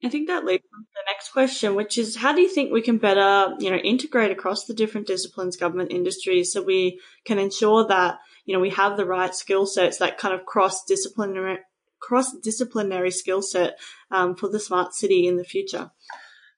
I 0.04 0.09
think 0.09 0.26
that 0.26 0.44
leads 0.44 0.64
to 0.64 0.68
the 0.94 1.12
next 1.12 1.32
question, 1.32 1.76
which 1.76 1.97
is 1.97 2.16
how 2.16 2.35
do 2.35 2.40
you 2.40 2.49
think 2.49 2.73
we 2.73 2.82
can 2.82 2.99
better, 2.99 3.54
you 3.61 3.71
know, 3.71 3.76
integrate 3.76 4.32
across 4.32 4.64
the 4.64 4.75
different 4.75 5.06
disciplines, 5.06 5.56
government 5.56 5.92
industries, 5.92 6.52
so 6.52 6.61
we 6.61 7.00
can 7.25 7.38
ensure 7.38 7.87
that, 7.87 8.18
you 8.44 8.54
know, 8.54 8.61
we 8.61 8.71
have 8.71 8.97
the 8.97 9.06
right 9.06 9.35
skill 9.35 9.64
sets, 9.64 9.99
that 9.99 10.18
kind 10.18 10.35
of 10.35 10.44
cross 10.44 10.85
disciplinary 10.85 11.59
cross 12.00 12.32
disciplinary 12.42 13.12
skill 13.12 13.40
set 13.40 13.78
um, 14.11 14.35
for 14.35 14.49
the 14.49 14.59
smart 14.59 14.92
city 14.92 15.26
in 15.26 15.37
the 15.37 15.44
future. 15.44 15.92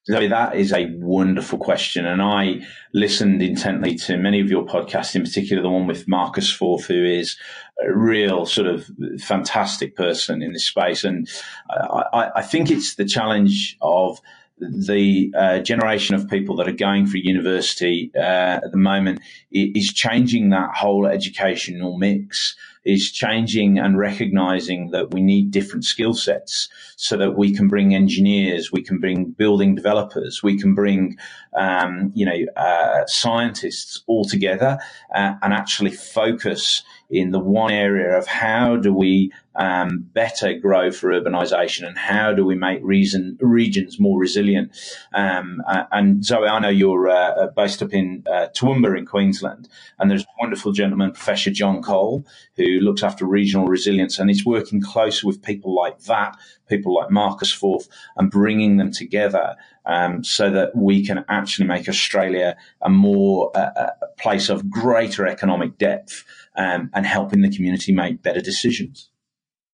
Zoe, 0.07 0.27
that 0.27 0.55
is 0.55 0.73
a 0.73 0.91
wonderful 0.97 1.59
question. 1.59 2.05
And 2.07 2.21
I 2.21 2.61
listened 2.93 3.41
intently 3.43 3.95
to 3.97 4.19
many 4.19 4.41
of 4.41 4.51
your 4.51 4.67
podcasts, 4.67 5.15
in 5.15 5.23
particular 5.23 5.63
the 5.63 5.71
one 5.71 5.87
with 5.87 6.07
Marcus 6.07 6.53
Foth, 6.53 6.87
who 6.87 7.05
is 7.05 7.39
a 7.83 7.91
real 7.93 8.45
sort 8.45 8.67
of 8.67 8.91
fantastic 9.19 9.97
person 9.97 10.43
in 10.43 10.53
this 10.53 10.67
space. 10.67 11.05
And 11.05 11.29
I, 11.71 12.31
I 12.37 12.43
think 12.43 12.71
it's 12.71 12.97
the 12.97 13.07
challenge 13.07 13.79
of 13.81 14.21
the 14.59 15.33
uh, 15.37 15.59
generation 15.61 16.15
of 16.15 16.29
people 16.29 16.57
that 16.57 16.69
are 16.69 16.73
going 16.73 17.07
for 17.07 17.17
university 17.17 18.11
uh, 18.15 18.61
at 18.63 18.71
the 18.71 18.77
moment 18.77 19.21
is 19.51 19.93
changing 19.93 20.51
that 20.51 20.75
whole 20.75 21.07
educational 21.07 21.99
mix 21.99 22.57
is 22.85 23.11
changing 23.11 23.79
and 23.79 23.99
recognizing 23.99 24.91
that 24.91 25.13
we 25.13 25.23
need 25.23 25.51
different 25.51 25.85
skill 25.85 26.15
sets 26.15 26.69
so 26.97 27.17
that 27.17 27.33
we 27.33 27.55
can 27.55 27.69
bring 27.69 27.95
engineers, 27.95 28.71
we 28.73 28.83
can 28.83 28.99
bring 28.99 29.31
building 29.31 29.75
developers, 29.75 30.43
we 30.43 30.59
can 30.59 30.75
bring, 30.75 31.17
um, 31.59 32.13
you 32.15 32.27
know, 32.27 32.53
uh, 32.57 33.07
scientists 33.07 34.03
all 34.07 34.25
together 34.25 34.79
uh, 35.15 35.35
and 35.43 35.53
actually 35.53 35.91
focus 35.91 36.83
in 37.11 37.31
the 37.31 37.39
one 37.39 37.73
area 37.73 38.17
of 38.17 38.27
how 38.27 38.77
do 38.77 38.93
we 38.93 39.33
um, 39.57 40.07
better 40.13 40.55
grow 40.55 40.91
for 40.91 41.11
urbanisation 41.11 41.87
and 41.87 41.97
how 41.97 42.33
do 42.33 42.45
we 42.45 42.55
make 42.55 42.81
reason, 42.83 43.39
regions 43.41 44.01
more 44.01 44.19
resilient. 44.19 44.73
Um, 45.13 45.63
uh, 45.69 45.85
and 45.93 46.25
Zoe, 46.25 46.49
I 46.49 46.59
know 46.59 46.69
you're 46.69 47.09
uh, 47.09 47.49
based 47.57 47.83
up 47.83 47.93
in 47.93 48.25
uh, 48.27 48.49
Toowoomba 48.55 48.97
in 48.99 49.07
Queensland, 49.07 49.69
and 49.99 50.11
there's 50.11 50.23
a 50.23 50.41
wonderful 50.41 50.73
gentleman, 50.73 51.13
Professor 51.13 51.51
John 51.51 51.83
Cole, 51.83 52.25
who 52.57 52.65
looks 52.81 53.03
after 53.03 53.25
regional 53.25 53.67
resilience, 53.67 54.19
and 54.19 54.29
he's 54.29 54.45
working 54.45 54.81
closely 54.81 55.27
with 55.27 55.43
people 55.43 55.75
like 55.75 56.01
that, 56.05 56.37
people 56.69 56.95
like 56.95 57.11
Marcus 57.11 57.53
Foth, 57.53 57.89
and 58.17 58.31
bringing 58.31 58.77
them 58.77 58.91
together 58.91 59.57
um, 59.87 60.25
so 60.25 60.51
that 60.51 60.75
we 60.75 61.05
can 61.05 61.25
actually 61.29 61.67
make 61.67 61.89
Australia 61.89 62.57
a 62.81 62.89
more 62.89 63.57
uh, 63.57 63.91
a 64.03 64.07
place 64.19 64.49
of 64.49 64.71
greater 64.71 65.27
economic 65.27 65.79
depth 65.79 66.25
um, 66.57 66.91
and 66.95 67.07
helping 67.07 67.43
the 67.43 67.55
community 67.55 67.93
make 67.93 68.23
better 68.23 68.41
decisions. 68.41 69.11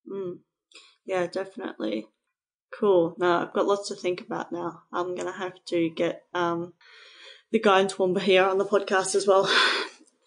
Mm. 0.08 0.38
Yeah, 1.04 1.26
definitely. 1.26 2.06
Cool. 2.72 3.16
Now 3.18 3.42
I've 3.42 3.52
got 3.52 3.66
lots 3.66 3.88
to 3.88 3.94
think 3.94 4.20
about 4.20 4.52
now. 4.52 4.82
I'm 4.92 5.14
going 5.14 5.26
to 5.26 5.38
have 5.38 5.54
to 5.66 5.90
get 5.90 6.22
um, 6.34 6.72
the 7.50 7.58
guy 7.58 7.80
in 7.80 7.88
Toowoomba 7.88 8.20
here 8.20 8.44
on 8.44 8.58
the 8.58 8.64
podcast 8.64 9.14
as 9.14 9.26
well. 9.26 9.50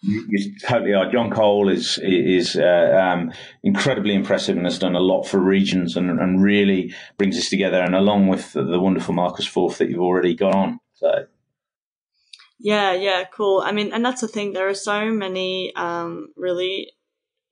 You, 0.06 0.26
you, 0.28 0.58
totally 0.58 0.92
are. 0.92 1.10
John 1.10 1.30
Cole 1.30 1.70
is 1.70 1.98
is 2.02 2.56
uh, 2.56 3.12
um, 3.14 3.32
incredibly 3.62 4.14
impressive 4.14 4.54
and 4.54 4.66
has 4.66 4.78
done 4.78 4.94
a 4.94 5.00
lot 5.00 5.22
for 5.22 5.38
regions 5.38 5.96
and, 5.96 6.10
and 6.10 6.42
really 6.42 6.92
brings 7.16 7.38
us 7.38 7.48
together. 7.48 7.80
And 7.80 7.94
along 7.94 8.28
with 8.28 8.52
the, 8.52 8.64
the, 8.64 8.78
wonderful 8.78 9.14
Marcus 9.14 9.46
Foth 9.46 9.78
that 9.78 9.88
you've 9.88 10.00
already 10.00 10.34
got 10.34 10.54
on. 10.54 10.80
So. 10.92 11.26
Yeah, 12.58 12.92
yeah, 12.92 13.24
cool. 13.24 13.62
I 13.64 13.72
mean, 13.72 13.94
and 13.94 14.04
that's 14.04 14.20
the 14.20 14.28
thing. 14.28 14.52
There 14.52 14.68
are 14.68 14.74
so 14.74 15.10
many 15.10 15.74
um, 15.74 16.28
really 16.36 16.92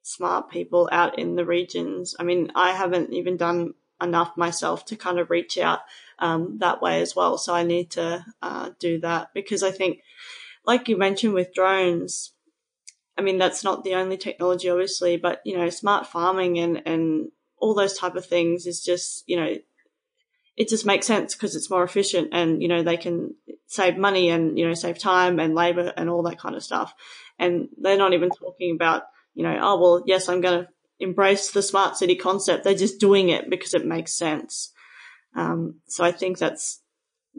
smart 0.02 0.50
people 0.50 0.88
out 0.92 1.18
in 1.18 1.37
the 1.37 1.44
regions. 1.44 2.14
I 2.18 2.25
mean, 2.25 2.52
I 2.54 2.73
haven't 2.73 3.12
even 3.12 3.37
done 3.37 3.75
enough 4.02 4.37
myself 4.37 4.85
to 4.87 4.97
kind 4.97 5.18
of 5.18 5.30
reach 5.30 5.56
out 5.56 5.80
um, 6.18 6.59
that 6.59 6.82
way 6.82 7.00
as 7.00 7.14
well. 7.14 7.38
So 7.38 7.54
I 7.54 7.62
need 7.62 7.90
to 7.92 8.25
uh, 8.42 8.71
do 8.78 9.00
that 9.00 9.28
because 9.32 9.62
I 9.62 9.71
think, 9.71 10.00
like 10.66 10.88
you 10.88 10.97
mentioned 10.97 11.35
with 11.35 11.54
drones, 11.54 12.32
I 13.16 13.23
mean, 13.23 13.38
that's 13.38 13.62
not 13.62 13.85
the 13.85 13.94
only 13.94 14.16
technology, 14.16 14.68
obviously, 14.68 15.16
but 15.16 15.40
you 15.44 15.56
know, 15.56 15.71
smart 15.71 16.06
farming 16.06 16.59
and 16.59 16.82
and 16.87 17.30
all 17.59 17.75
those 17.75 17.97
type 17.97 18.16
of 18.16 18.26
things 18.26 18.66
is 18.66 18.82
just 18.82 19.25
you 19.26 19.37
know, 19.37 19.56
it 20.56 20.68
just 20.68 20.87
makes 20.87 21.06
sense 21.06 21.35
because 21.35 21.54
it's 21.54 21.71
more 21.71 21.85
efficient 21.85 22.28
and 22.32 22.62
you 22.62 22.68
know 22.68 22.82
they 22.82 22.97
can 22.97 23.35
save 23.66 23.97
money 23.97 24.30
and 24.30 24.59
you 24.59 24.66
know 24.66 24.75
save 24.75 24.99
time 24.99 25.38
and 25.38 25.54
labor 25.54 25.92
and 25.97 26.11
all 26.11 26.23
that 26.23 26.38
kind 26.38 26.56
of 26.56 26.64
stuff. 26.64 26.92
And 27.38 27.68
they're 27.76 27.99
not 27.99 28.14
even 28.14 28.30
talking 28.30 28.75
about 28.75 29.04
you 29.35 29.43
know, 29.43 29.59
oh 29.61 29.81
well, 29.81 30.03
yes, 30.07 30.29
I'm 30.29 30.41
going 30.41 30.65
to 30.65 30.69
embrace 31.01 31.51
the 31.51 31.62
smart 31.62 31.97
city 31.97 32.17
concept. 32.17 32.65
They're 32.65 32.75
just 32.75 33.01
doing 33.01 33.29
it 33.29 33.51
because 33.51 33.75
it 33.75 33.87
makes 33.87 34.12
sense. 34.12 34.73
Um, 35.35 35.81
so 35.87 36.05
I 36.05 36.12
think 36.12 36.39
that's 36.39 36.81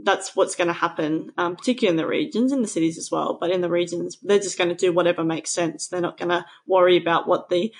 that's 0.01 0.35
what's 0.35 0.55
going 0.55 0.67
to 0.67 0.73
happen, 0.73 1.31
um, 1.37 1.55
particularly 1.55 1.91
in 1.91 1.97
the 1.97 2.07
regions, 2.07 2.51
in 2.51 2.63
the 2.63 2.67
cities 2.67 2.97
as 2.97 3.11
well. 3.11 3.37
But 3.39 3.51
in 3.51 3.61
the 3.61 3.69
regions, 3.69 4.17
they're 4.23 4.39
just 4.39 4.57
going 4.57 4.69
to 4.69 4.75
do 4.75 4.91
whatever 4.91 5.23
makes 5.23 5.51
sense. 5.51 5.87
They're 5.87 6.01
not 6.01 6.17
going 6.17 6.29
to 6.29 6.45
worry 6.67 6.97
about 6.97 7.27
what 7.27 7.49
the 7.49 7.71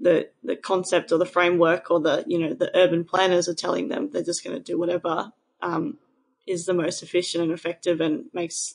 the 0.00 0.30
the 0.42 0.56
concept 0.56 1.12
or 1.12 1.18
the 1.18 1.26
framework 1.26 1.90
or 1.90 2.00
the 2.00 2.24
you 2.26 2.38
know 2.38 2.54
the 2.54 2.76
urban 2.76 3.04
planners 3.04 3.48
are 3.48 3.54
telling 3.54 3.88
them. 3.88 4.10
They're 4.10 4.22
just 4.22 4.44
going 4.44 4.56
to 4.56 4.62
do 4.62 4.78
whatever 4.78 5.32
um, 5.62 5.98
is 6.46 6.66
the 6.66 6.74
most 6.74 7.02
efficient 7.02 7.44
and 7.44 7.52
effective 7.52 8.00
and 8.00 8.24
makes 8.32 8.74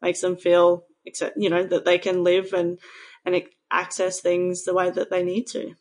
makes 0.00 0.20
them 0.20 0.36
feel 0.36 0.84
except 1.04 1.36
you 1.36 1.50
know 1.50 1.64
that 1.64 1.84
they 1.84 1.98
can 1.98 2.22
live 2.22 2.52
and 2.52 2.78
and 3.24 3.34
access 3.70 4.20
things 4.20 4.64
the 4.64 4.74
way 4.74 4.90
that 4.90 5.10
they 5.10 5.22
need 5.22 5.46
to. 5.48 5.74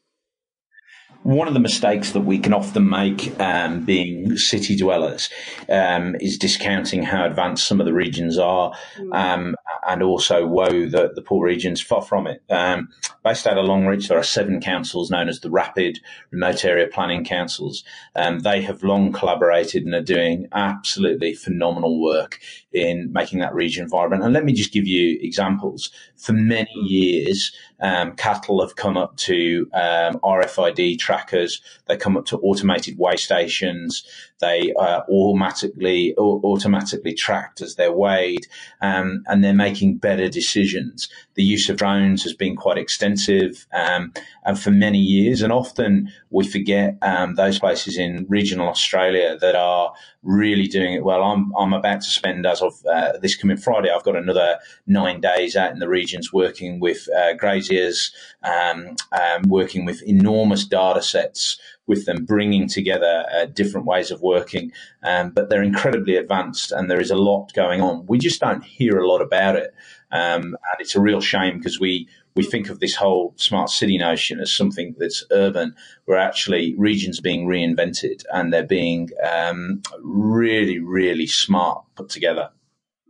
One 1.23 1.47
of 1.47 1.53
the 1.53 1.59
mistakes 1.59 2.11
that 2.11 2.21
we 2.21 2.39
can 2.39 2.53
often 2.53 2.89
make, 2.89 3.37
um, 3.39 3.83
being 3.83 4.37
city 4.37 4.77
dwellers, 4.77 5.29
um, 5.67 6.15
is 6.21 6.37
discounting 6.37 7.03
how 7.03 7.25
advanced 7.25 7.67
some 7.67 7.81
of 7.81 7.85
the 7.85 7.93
regions 7.93 8.37
are, 8.37 8.73
mm. 8.97 9.13
um, 9.13 9.55
and 9.87 10.01
also 10.01 10.45
woe 10.45 10.87
that 10.87 11.15
the 11.15 11.21
poor 11.21 11.45
regions 11.45 11.81
far 11.81 12.01
from 12.01 12.27
it. 12.27 12.41
Um, 12.49 12.89
based 13.23 13.47
out 13.47 13.57
of 13.57 13.65
Longreach, 13.65 14.07
there 14.07 14.17
are 14.17 14.23
seven 14.23 14.61
councils 14.61 15.11
known 15.11 15.27
as 15.29 15.41
the 15.41 15.49
RAPAD 15.49 15.97
Remote 16.31 16.63
Area 16.63 16.87
Planning 16.87 17.25
Councils. 17.25 17.83
Um, 18.15 18.39
they 18.39 18.61
have 18.61 18.83
long 18.83 19.11
collaborated 19.11 19.83
and 19.83 19.93
are 19.93 20.01
doing 20.01 20.47
absolutely 20.53 21.33
phenomenal 21.33 22.01
work 22.01 22.39
in 22.71 23.11
making 23.11 23.39
that 23.39 23.53
region 23.53 23.89
vibrant. 23.89 24.23
And 24.23 24.33
let 24.33 24.45
me 24.45 24.53
just 24.53 24.71
give 24.71 24.87
you 24.87 25.17
examples. 25.21 25.91
For 26.15 26.33
many 26.33 26.71
years, 26.73 27.51
um, 27.79 28.15
cattle 28.15 28.61
have 28.61 28.75
come 28.75 28.97
up 28.97 29.15
to 29.17 29.69
um, 29.73 30.19
RFID 30.23 30.97
trackers. 30.99 31.61
They 31.87 31.97
come 31.97 32.17
up 32.17 32.25
to 32.27 32.37
automated 32.39 32.97
weigh 32.97 33.17
stations. 33.17 34.03
They 34.39 34.73
are 34.77 35.05
automatically 35.09 36.15
automatically 36.17 37.13
tracked 37.13 37.61
as 37.61 37.75
they're 37.75 37.91
weighed, 37.91 38.47
um, 38.81 39.23
and 39.27 39.43
they're 39.43 39.53
making 39.67 39.97
better 39.97 40.29
decisions. 40.29 41.09
The 41.35 41.43
use 41.43 41.69
of 41.69 41.77
drones 41.77 42.23
has 42.23 42.33
been 42.33 42.55
quite 42.55 42.77
extensive, 42.77 43.67
um, 43.73 44.13
and 44.45 44.59
for 44.59 44.71
many 44.71 44.99
years. 44.99 45.41
And 45.41 45.51
often 45.51 46.11
we 46.29 46.47
forget 46.47 46.97
um, 47.01 47.35
those 47.35 47.59
places 47.59 47.97
in 47.97 48.25
regional 48.29 48.69
Australia 48.69 49.37
that 49.41 49.55
are 49.55 49.93
really 50.23 50.67
doing 50.67 50.93
it 50.93 51.03
well. 51.03 51.21
I'm 51.23 51.53
I'm 51.55 51.73
about 51.73 52.01
to 52.01 52.09
spend 52.09 52.45
as 52.45 52.61
of 52.61 52.73
uh, 52.85 53.13
this 53.21 53.35
coming 53.35 53.57
Friday. 53.57 53.89
I've 53.91 54.03
got 54.03 54.15
another 54.15 54.59
nine 54.85 55.19
days 55.21 55.55
out 55.55 55.71
in 55.71 55.79
the 55.79 55.89
regions 55.89 56.33
working 56.33 56.79
with 56.79 57.07
uh, 57.19 57.33
graziers, 57.33 58.11
um, 58.43 58.95
um, 59.11 59.41
working 59.47 59.85
with 59.85 60.01
enormous 60.03 60.65
data 60.65 61.01
sets 61.01 61.59
with 61.87 62.05
them, 62.05 62.25
bringing 62.25 62.67
together 62.67 63.25
uh, 63.33 63.45
different 63.45 63.87
ways 63.87 64.11
of 64.11 64.21
working. 64.21 64.71
Um, 65.03 65.31
but 65.31 65.49
they're 65.49 65.63
incredibly 65.63 66.15
advanced, 66.15 66.71
and 66.71 66.89
there 66.89 67.01
is 67.01 67.11
a 67.11 67.15
lot 67.15 67.53
going 67.53 67.81
on. 67.81 68.05
We 68.05 68.17
just 68.19 68.39
don't 68.39 68.63
hear 68.63 68.99
a 68.99 69.07
lot 69.07 69.21
about 69.21 69.55
it, 69.55 69.73
um, 70.11 70.43
and 70.43 70.79
it's 70.79 70.95
a 70.95 71.01
real 71.01 71.21
shame 71.21 71.57
because 71.57 71.79
we 71.79 72.07
we 72.35 72.43
think 72.43 72.69
of 72.69 72.79
this 72.79 72.95
whole 72.95 73.33
smart 73.35 73.69
city 73.69 73.97
notion 73.97 74.39
as 74.39 74.53
something 74.53 74.95
that's 74.99 75.25
urban, 75.31 75.75
where 76.05 76.19
actually 76.19 76.75
regions 76.77 77.17
are 77.17 77.23
being 77.23 77.47
reinvented 77.47 78.23
and 78.31 78.53
they're 78.53 78.61
being 78.61 79.09
um, 79.27 79.81
really, 80.01 80.77
really 80.77 81.25
smart 81.25 81.83
put 81.95 82.09
together. 82.09 82.51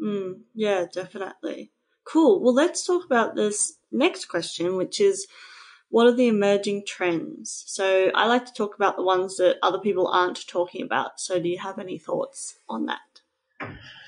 Mm, 0.01 0.41
yeah, 0.55 0.85
definitely. 0.91 1.71
Cool. 2.05 2.41
Well, 2.41 2.53
let's 2.53 2.87
talk 2.87 3.03
about 3.03 3.35
this 3.35 3.77
next 3.91 4.25
question, 4.25 4.77
which 4.77 5.01
is 5.01 5.27
what 5.89 6.07
are 6.07 6.15
the 6.15 6.27
emerging 6.27 6.83
trends? 6.85 7.63
So 7.67 8.11
I 8.13 8.27
like 8.27 8.45
to 8.45 8.53
talk 8.53 8.75
about 8.75 8.95
the 8.95 9.03
ones 9.03 9.37
that 9.37 9.57
other 9.63 9.79
people 9.79 10.07
aren't 10.07 10.47
talking 10.47 10.83
about. 10.83 11.19
So 11.19 11.39
do 11.39 11.47
you 11.47 11.59
have 11.59 11.79
any 11.79 11.97
thoughts 11.97 12.59
on 12.67 12.85
that? 12.85 12.99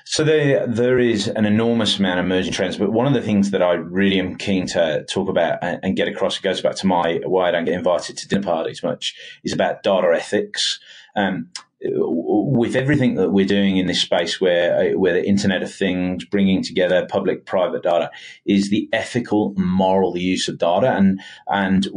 So 0.04 0.24
there, 0.24 0.66
there 0.66 0.98
is 0.98 1.28
an 1.28 1.44
enormous 1.44 1.98
amount 1.98 2.18
of 2.18 2.26
emerging 2.26 2.52
trends, 2.52 2.76
but 2.76 2.92
one 2.92 3.06
of 3.06 3.14
the 3.14 3.22
things 3.22 3.52
that 3.52 3.62
I 3.62 3.74
really 3.74 4.18
am 4.18 4.36
keen 4.36 4.66
to 4.68 5.04
talk 5.04 5.28
about 5.28 5.58
and, 5.62 5.96
get 5.96 6.08
across, 6.08 6.36
it 6.36 6.42
goes 6.42 6.60
back 6.60 6.74
to 6.76 6.86
my 6.86 7.20
why 7.24 7.48
I 7.48 7.50
don't 7.52 7.64
get 7.64 7.74
invited 7.74 8.16
to 8.18 8.28
dinner 8.28 8.42
parties 8.42 8.82
much, 8.82 9.14
is 9.44 9.52
about 9.52 9.82
data 9.82 10.12
ethics. 10.14 10.80
Um, 11.14 11.50
with 11.82 12.76
everything 12.76 13.14
that 13.14 13.30
we're 13.30 13.46
doing 13.46 13.78
in 13.78 13.86
this 13.86 14.02
space 14.02 14.40
where 14.40 14.94
uh, 14.94 14.98
where 14.98 15.14
the 15.14 15.26
internet 15.26 15.62
of 15.62 15.72
things 15.72 16.24
bringing 16.24 16.62
together 16.62 17.06
public 17.06 17.46
private 17.46 17.82
data 17.82 18.10
is 18.44 18.68
the 18.68 18.88
ethical 18.92 19.54
moral 19.56 20.16
use 20.16 20.48
of 20.48 20.58
data. 20.58 20.92
And 20.92 21.20
and 21.46 21.88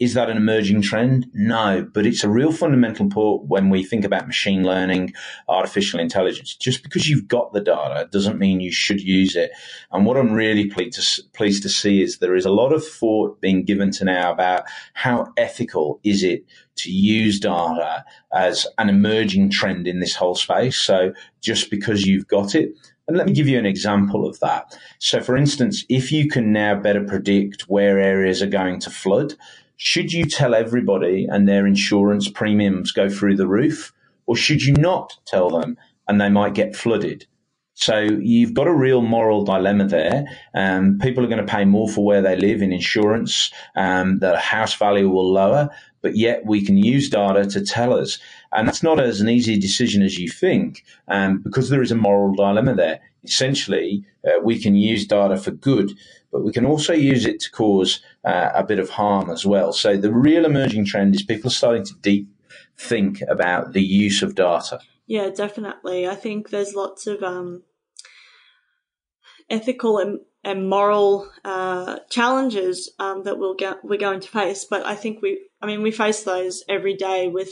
is 0.00 0.14
that 0.14 0.30
an 0.30 0.36
emerging 0.36 0.82
trend? 0.82 1.26
No 1.34 1.86
but 1.92 2.06
it's 2.06 2.24
a 2.24 2.28
real 2.28 2.52
fundamental 2.52 3.08
point 3.08 3.44
when 3.44 3.70
we 3.70 3.84
think 3.84 4.04
about 4.04 4.26
machine 4.26 4.62
learning 4.62 5.12
artificial 5.48 6.00
intelligence. 6.00 6.54
Just 6.54 6.82
because 6.82 7.08
you've 7.08 7.28
got 7.28 7.52
the 7.52 7.60
data 7.60 8.08
doesn't 8.10 8.38
mean 8.38 8.60
you 8.60 8.72
should 8.72 9.00
use 9.00 9.36
it. 9.36 9.50
And 9.92 10.06
what 10.06 10.16
I'm 10.16 10.32
really 10.32 10.66
pleased 10.66 10.94
to, 10.94 11.22
pleased 11.34 11.62
to 11.64 11.68
see 11.68 12.02
is 12.02 12.18
there 12.18 12.34
is 12.34 12.46
a 12.46 12.50
lot 12.50 12.72
of 12.72 12.86
thought 12.86 13.40
being 13.40 13.64
given 13.64 13.90
to 13.92 14.04
now 14.04 14.32
about 14.32 14.64
how 14.94 15.32
ethical 15.36 16.00
is 16.02 16.22
it 16.22 16.44
to 16.78 16.92
use 16.92 17.40
data 17.40 18.04
as 18.32 18.66
an 18.78 18.88
emerging 18.88 19.17
trend 19.26 19.86
in 19.86 20.00
this 20.00 20.14
whole 20.14 20.34
space. 20.34 20.76
So 20.76 21.12
just 21.40 21.70
because 21.70 22.04
you've 22.06 22.28
got 22.28 22.54
it, 22.54 22.72
and 23.06 23.16
let 23.16 23.26
me 23.26 23.32
give 23.32 23.48
you 23.48 23.58
an 23.58 23.66
example 23.66 24.28
of 24.28 24.38
that. 24.40 24.78
So, 24.98 25.22
for 25.22 25.34
instance, 25.34 25.84
if 25.88 26.12
you 26.12 26.28
can 26.28 26.52
now 26.52 26.74
better 26.78 27.02
predict 27.02 27.62
where 27.62 27.98
areas 27.98 28.42
are 28.42 28.46
going 28.46 28.80
to 28.80 28.90
flood, 28.90 29.34
should 29.76 30.12
you 30.12 30.24
tell 30.24 30.54
everybody 30.54 31.26
and 31.30 31.48
their 31.48 31.66
insurance 31.66 32.28
premiums 32.28 32.92
go 32.92 33.08
through 33.08 33.36
the 33.36 33.48
roof? 33.48 33.92
Or 34.26 34.36
should 34.36 34.62
you 34.62 34.74
not 34.74 35.16
tell 35.26 35.48
them 35.48 35.78
and 36.06 36.20
they 36.20 36.28
might 36.28 36.54
get 36.54 36.76
flooded? 36.76 37.26
So 37.78 38.00
you've 38.00 38.54
got 38.54 38.66
a 38.66 38.74
real 38.74 39.02
moral 39.02 39.44
dilemma 39.44 39.86
there. 39.86 40.24
Um, 40.52 40.98
people 40.98 41.24
are 41.24 41.28
going 41.28 41.46
to 41.46 41.50
pay 41.50 41.64
more 41.64 41.88
for 41.88 42.04
where 42.04 42.20
they 42.20 42.34
live 42.34 42.60
in 42.60 42.72
insurance. 42.72 43.52
Um, 43.76 44.18
the 44.18 44.36
house 44.36 44.74
value 44.74 45.08
will 45.08 45.32
lower, 45.32 45.70
but 46.02 46.16
yet 46.16 46.44
we 46.46 46.64
can 46.64 46.76
use 46.76 47.10
data 47.10 47.46
to 47.46 47.64
tell 47.64 47.92
us. 47.92 48.18
And 48.52 48.66
that's 48.66 48.82
not 48.82 49.00
as 49.00 49.20
an 49.20 49.28
easy 49.28 49.58
decision 49.58 50.02
as 50.02 50.18
you 50.18 50.28
think, 50.28 50.84
um, 51.08 51.38
because 51.42 51.70
there 51.70 51.82
is 51.82 51.92
a 51.92 51.96
moral 51.96 52.34
dilemma 52.34 52.74
there. 52.74 53.00
Essentially, 53.24 54.04
uh, 54.26 54.40
we 54.42 54.60
can 54.60 54.74
use 54.74 55.06
data 55.06 55.36
for 55.36 55.50
good, 55.50 55.92
but 56.32 56.44
we 56.44 56.52
can 56.52 56.64
also 56.64 56.92
use 56.92 57.26
it 57.26 57.40
to 57.40 57.50
cause 57.50 58.00
uh, 58.24 58.50
a 58.54 58.64
bit 58.64 58.78
of 58.78 58.90
harm 58.90 59.30
as 59.30 59.44
well. 59.44 59.72
So 59.72 59.96
the 59.96 60.12
real 60.12 60.44
emerging 60.44 60.86
trend 60.86 61.14
is 61.14 61.22
people 61.22 61.48
are 61.48 61.54
starting 61.54 61.84
to 61.84 61.94
deep 62.00 62.28
think 62.76 63.22
about 63.28 63.72
the 63.72 63.82
use 63.82 64.22
of 64.22 64.34
data. 64.34 64.80
Yeah, 65.06 65.30
definitely. 65.30 66.06
I 66.06 66.14
think 66.14 66.50
there's 66.50 66.74
lots 66.74 67.06
of 67.06 67.22
um, 67.22 67.64
ethical 69.50 69.98
and, 69.98 70.20
and 70.44 70.68
moral 70.68 71.30
uh, 71.44 71.98
challenges 72.10 72.90
um, 72.98 73.24
that 73.24 73.38
we'll 73.38 73.54
get, 73.54 73.84
we're 73.84 73.98
going 73.98 74.20
to 74.20 74.28
face. 74.28 74.64
But 74.64 74.86
I 74.86 74.94
think 74.94 75.20
we, 75.20 75.48
I 75.60 75.66
mean, 75.66 75.82
we 75.82 75.90
face 75.90 76.22
those 76.22 76.64
every 76.68 76.94
day 76.94 77.28
with, 77.28 77.50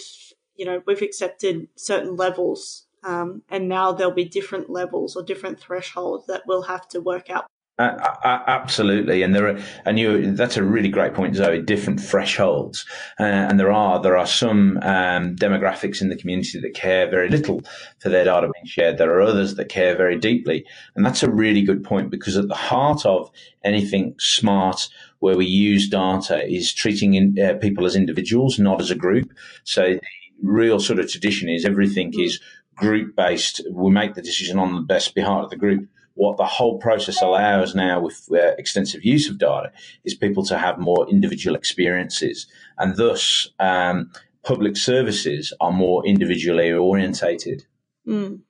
you 0.54 0.64
know, 0.64 0.82
we've 0.86 1.02
accepted 1.02 1.68
certain 1.76 2.16
levels, 2.16 2.86
um, 3.04 3.42
and 3.48 3.68
now 3.68 3.92
there'll 3.92 4.12
be 4.12 4.24
different 4.24 4.70
levels 4.70 5.16
or 5.16 5.22
different 5.22 5.60
thresholds 5.60 6.26
that 6.26 6.42
we'll 6.46 6.62
have 6.62 6.88
to 6.88 7.00
work 7.00 7.30
out 7.30 7.46
uh, 7.78 8.38
absolutely, 8.46 9.22
and 9.22 9.34
there 9.34 9.48
are, 9.48 9.58
and 9.84 9.98
you. 9.98 10.32
That's 10.32 10.56
a 10.56 10.64
really 10.64 10.88
great 10.88 11.12
point, 11.12 11.36
Zoe. 11.36 11.60
Different 11.60 12.00
thresholds, 12.00 12.86
uh, 13.20 13.24
and 13.24 13.60
there 13.60 13.70
are 13.70 14.00
there 14.00 14.16
are 14.16 14.26
some 14.26 14.78
um, 14.78 15.36
demographics 15.36 16.00
in 16.00 16.08
the 16.08 16.16
community 16.16 16.58
that 16.58 16.72
care 16.72 17.10
very 17.10 17.28
little 17.28 17.60
for 17.98 18.08
their 18.08 18.24
data 18.24 18.50
being 18.54 18.64
shared. 18.64 18.96
There 18.96 19.10
are 19.10 19.20
others 19.20 19.56
that 19.56 19.68
care 19.68 19.94
very 19.94 20.18
deeply, 20.18 20.64
and 20.94 21.04
that's 21.04 21.22
a 21.22 21.30
really 21.30 21.60
good 21.60 21.84
point 21.84 22.10
because 22.10 22.38
at 22.38 22.48
the 22.48 22.54
heart 22.54 23.04
of 23.04 23.30
anything 23.62 24.14
smart 24.18 24.88
where 25.18 25.36
we 25.36 25.44
use 25.46 25.88
data 25.88 26.46
is 26.46 26.72
treating 26.72 27.12
in, 27.12 27.38
uh, 27.38 27.54
people 27.54 27.84
as 27.84 27.94
individuals, 27.94 28.58
not 28.58 28.80
as 28.80 28.90
a 28.90 28.94
group. 28.94 29.30
So 29.64 29.82
the 29.82 30.00
real 30.42 30.80
sort 30.80 30.98
of 30.98 31.10
tradition 31.10 31.50
is 31.50 31.66
everything 31.66 32.14
is 32.18 32.40
group 32.74 33.14
based. 33.16 33.60
We 33.70 33.90
make 33.90 34.14
the 34.14 34.22
decision 34.22 34.58
on 34.58 34.74
the 34.74 34.80
best 34.80 35.14
behalf 35.14 35.44
of 35.44 35.50
the 35.50 35.56
group 35.56 35.88
what 36.16 36.36
the 36.38 36.44
whole 36.44 36.78
process 36.78 37.22
allows 37.22 37.74
now 37.74 38.00
with 38.00 38.28
uh, 38.32 38.52
extensive 38.58 39.04
use 39.04 39.28
of 39.30 39.38
data 39.38 39.70
is 40.04 40.14
people 40.14 40.44
to 40.44 40.58
have 40.58 40.78
more 40.78 41.08
individual 41.08 41.54
experiences 41.54 42.46
and 42.78 42.96
thus 42.96 43.48
um, 43.60 44.10
public 44.42 44.76
services 44.76 45.52
are 45.60 45.72
more 45.72 46.06
individually 46.06 46.72
orientated. 46.72 47.66
Mm. 48.06 48.40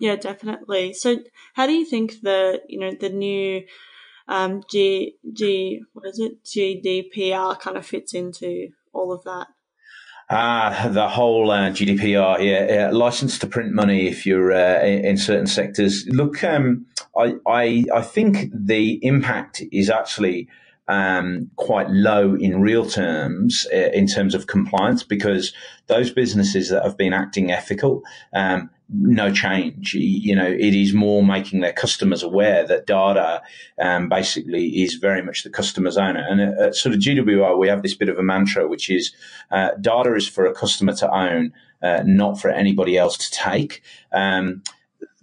Yeah, 0.00 0.16
definitely. 0.16 0.92
So 0.92 1.18
how 1.54 1.66
do 1.66 1.72
you 1.72 1.86
think 1.86 2.20
the, 2.22 2.60
you 2.68 2.78
know, 2.78 2.92
the 2.98 3.08
new 3.08 3.64
um, 4.28 4.62
G, 4.70 5.16
G, 5.32 5.82
what 5.92 6.06
is 6.06 6.18
it? 6.18 6.44
GDPR 6.44 7.58
kind 7.58 7.76
of 7.76 7.86
fits 7.86 8.14
into 8.14 8.68
all 8.92 9.12
of 9.12 9.24
that? 9.24 9.46
Ah, 10.30 10.88
the 10.90 11.08
whole 11.08 11.50
uh, 11.50 11.70
GDPR, 11.70 12.38
yeah, 12.42 12.72
yeah, 12.72 12.90
license 12.90 13.38
to 13.40 13.46
print 13.46 13.72
money 13.72 14.08
if 14.08 14.24
you're 14.24 14.52
uh, 14.52 14.82
in, 14.82 15.18
certain 15.18 15.46
sectors. 15.46 16.06
Look, 16.08 16.42
um, 16.42 16.86
I, 17.16 17.34
I, 17.46 17.84
I 17.94 18.00
think 18.00 18.50
the 18.54 18.98
impact 19.04 19.62
is 19.70 19.90
actually 19.90 20.48
um, 20.88 21.50
quite 21.56 21.90
low 21.90 22.34
in 22.34 22.60
real 22.60 22.86
terms 22.86 23.66
uh, 23.72 23.90
in 23.92 24.06
terms 24.06 24.34
of 24.34 24.46
compliance 24.46 25.02
because 25.02 25.52
those 25.88 26.10
businesses 26.10 26.70
that 26.70 26.82
have 26.82 26.96
been 26.96 27.12
acting 27.12 27.50
ethical, 27.50 28.02
um, 28.32 28.70
no 28.88 29.32
change. 29.32 29.94
You 29.94 30.36
know, 30.36 30.46
it 30.46 30.74
is 30.74 30.92
more 30.92 31.24
making 31.24 31.60
their 31.60 31.72
customers 31.72 32.22
aware 32.22 32.66
that 32.66 32.86
data 32.86 33.42
um, 33.78 34.08
basically 34.08 34.82
is 34.82 34.94
very 34.94 35.22
much 35.22 35.42
the 35.42 35.50
customer's 35.50 35.96
owner. 35.96 36.24
And 36.28 36.40
at, 36.40 36.74
sort 36.74 36.94
of 36.94 37.00
GWI, 37.00 37.58
we 37.58 37.68
have 37.68 37.82
this 37.82 37.94
bit 37.94 38.08
of 38.08 38.18
a 38.18 38.22
mantra, 38.22 38.68
which 38.68 38.90
is 38.90 39.12
uh, 39.50 39.70
data 39.80 40.14
is 40.14 40.28
for 40.28 40.46
a 40.46 40.54
customer 40.54 40.94
to 40.96 41.10
own, 41.10 41.52
uh, 41.82 42.02
not 42.04 42.40
for 42.40 42.50
anybody 42.50 42.98
else 42.98 43.16
to 43.18 43.30
take. 43.30 43.82
Um, 44.12 44.62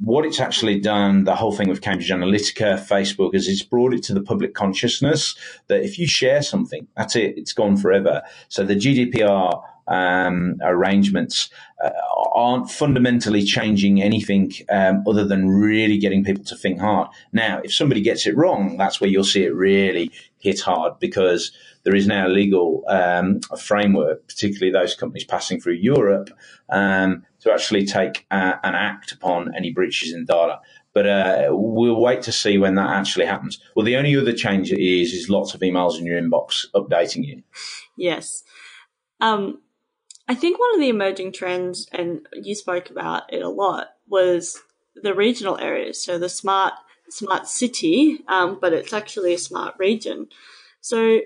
what 0.04 0.26
it's 0.26 0.40
actually 0.40 0.80
done, 0.80 1.26
the 1.26 1.36
whole 1.36 1.52
thing 1.52 1.70
with 1.70 1.82
Cambridge 1.82 2.10
Analytica, 2.10 2.80
Facebook, 2.80 3.36
is 3.36 3.48
it's 3.48 3.62
brought 3.62 3.94
it 3.94 4.02
to 4.04 4.16
the 4.16 4.22
public 4.22 4.56
consciousness 4.56 5.36
that 5.68 5.84
if 5.84 6.00
you 6.00 6.08
share 6.08 6.42
something, 6.42 6.88
that's 6.98 7.16
it, 7.16 7.38
it's 7.38 7.54
gone 7.54 7.78
forever. 7.78 8.24
So 8.50 8.64
the 8.64 8.76
GDPR 8.76 9.64
um, 9.88 10.58
arrangements 10.62 11.50
uh, 11.84 11.90
aren't 12.34 12.70
fundamentally 12.70 13.44
changing 13.44 14.02
anything 14.02 14.54
um, 14.70 15.04
other 15.08 15.26
than 15.26 15.50
really 15.50 15.98
getting 15.98 16.24
people 16.24 16.44
to 16.46 16.56
think 16.56 16.80
hard. 16.80 17.10
Now, 17.34 17.62
if 17.64 17.74
somebody 17.74 18.02
gets 18.02 18.26
it 18.26 18.36
wrong, 18.36 18.78
that's 18.78 19.02
where 19.02 19.10
you'll 19.10 19.24
see 19.24 19.44
it 19.44 19.54
really 19.54 20.12
hit 20.40 20.62
hard 20.62 21.00
because 21.00 21.52
there 21.84 21.96
is 21.96 22.08
now 22.08 22.28
a 22.28 22.30
legal 22.30 22.84
um, 22.88 23.40
framework, 23.60 24.28
particularly 24.28 24.72
those 24.72 24.96
companies 24.96 25.24
passing 25.24 25.60
through 25.60 25.74
Europe, 25.74 26.30
um, 26.70 27.26
to 27.42 27.52
actually 27.52 27.86
take 27.86 28.26
uh, 28.32 28.56
an 28.64 28.76
act 28.76 29.12
upon 29.12 29.56
any 29.56 29.72
breaches 29.72 30.14
in 30.14 30.26
data. 30.26 30.60
But 30.94 31.08
uh, 31.08 31.48
we'll 31.52 32.00
wait 32.00 32.22
to 32.24 32.32
see 32.32 32.58
when 32.58 32.76
that 32.76 32.90
actually 32.90 33.26
happens. 33.26 33.60
Well, 33.76 33.86
the 33.86 33.96
only 33.96 34.16
other 34.16 34.34
change 34.34 34.72
is 34.72 35.14
is 35.14 35.30
lots 35.30 35.54
of 35.54 35.62
emails 35.62 35.98
in 35.98 36.06
your 36.06 36.22
inbox 36.22 36.66
updating 36.76 37.26
you. 37.26 37.44
Yes. 37.96 38.44
Um, 39.22 39.62
I 40.28 40.36
think 40.36 40.60
one 40.60 40.74
of 40.74 40.80
the 40.80 40.90
emerging 40.90 41.34
trends, 41.34 41.88
and 41.92 42.28
you 42.34 42.56
spoke 42.56 42.90
about 42.90 43.32
it 43.34 43.42
a 43.42 43.50
lot, 43.50 43.90
was 44.08 44.60
the 44.96 45.14
regional 45.14 45.58
areas. 45.58 46.04
So 46.04 46.18
the 46.18 46.30
smart 46.30 46.74
smart 47.10 47.48
city, 47.48 48.20
um, 48.28 48.58
but 48.62 48.74
it's 48.74 48.94
actually 48.94 49.34
a 49.34 49.38
smart 49.38 49.76
region. 49.78 50.28
So 50.80 51.20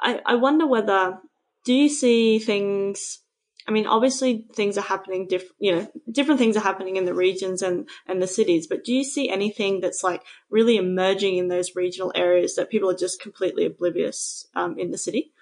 I, 0.00 0.20
I 0.24 0.34
wonder 0.36 0.66
whether 0.66 1.18
do 1.64 1.74
you 1.74 1.88
see 1.88 2.38
things 2.38 3.20
I 3.68 3.72
mean, 3.72 3.86
obviously 3.86 4.46
things 4.54 4.78
are 4.78 4.82
happening 4.82 5.28
you 5.58 5.74
know, 5.74 5.90
different 6.10 6.38
things 6.38 6.56
are 6.56 6.60
happening 6.60 6.96
in 6.96 7.04
the 7.04 7.14
regions 7.14 7.62
and, 7.62 7.88
and 8.06 8.22
the 8.22 8.28
cities, 8.28 8.68
but 8.68 8.84
do 8.84 8.92
you 8.92 9.02
see 9.02 9.28
anything 9.28 9.80
that's 9.80 10.04
like 10.04 10.22
really 10.50 10.76
emerging 10.76 11.36
in 11.36 11.48
those 11.48 11.74
regional 11.74 12.12
areas 12.14 12.54
that 12.54 12.70
people 12.70 12.88
are 12.88 12.96
just 12.96 13.20
completely 13.20 13.66
oblivious 13.66 14.46
um, 14.54 14.78
in 14.78 14.92
the 14.92 14.98
city? 14.98 15.32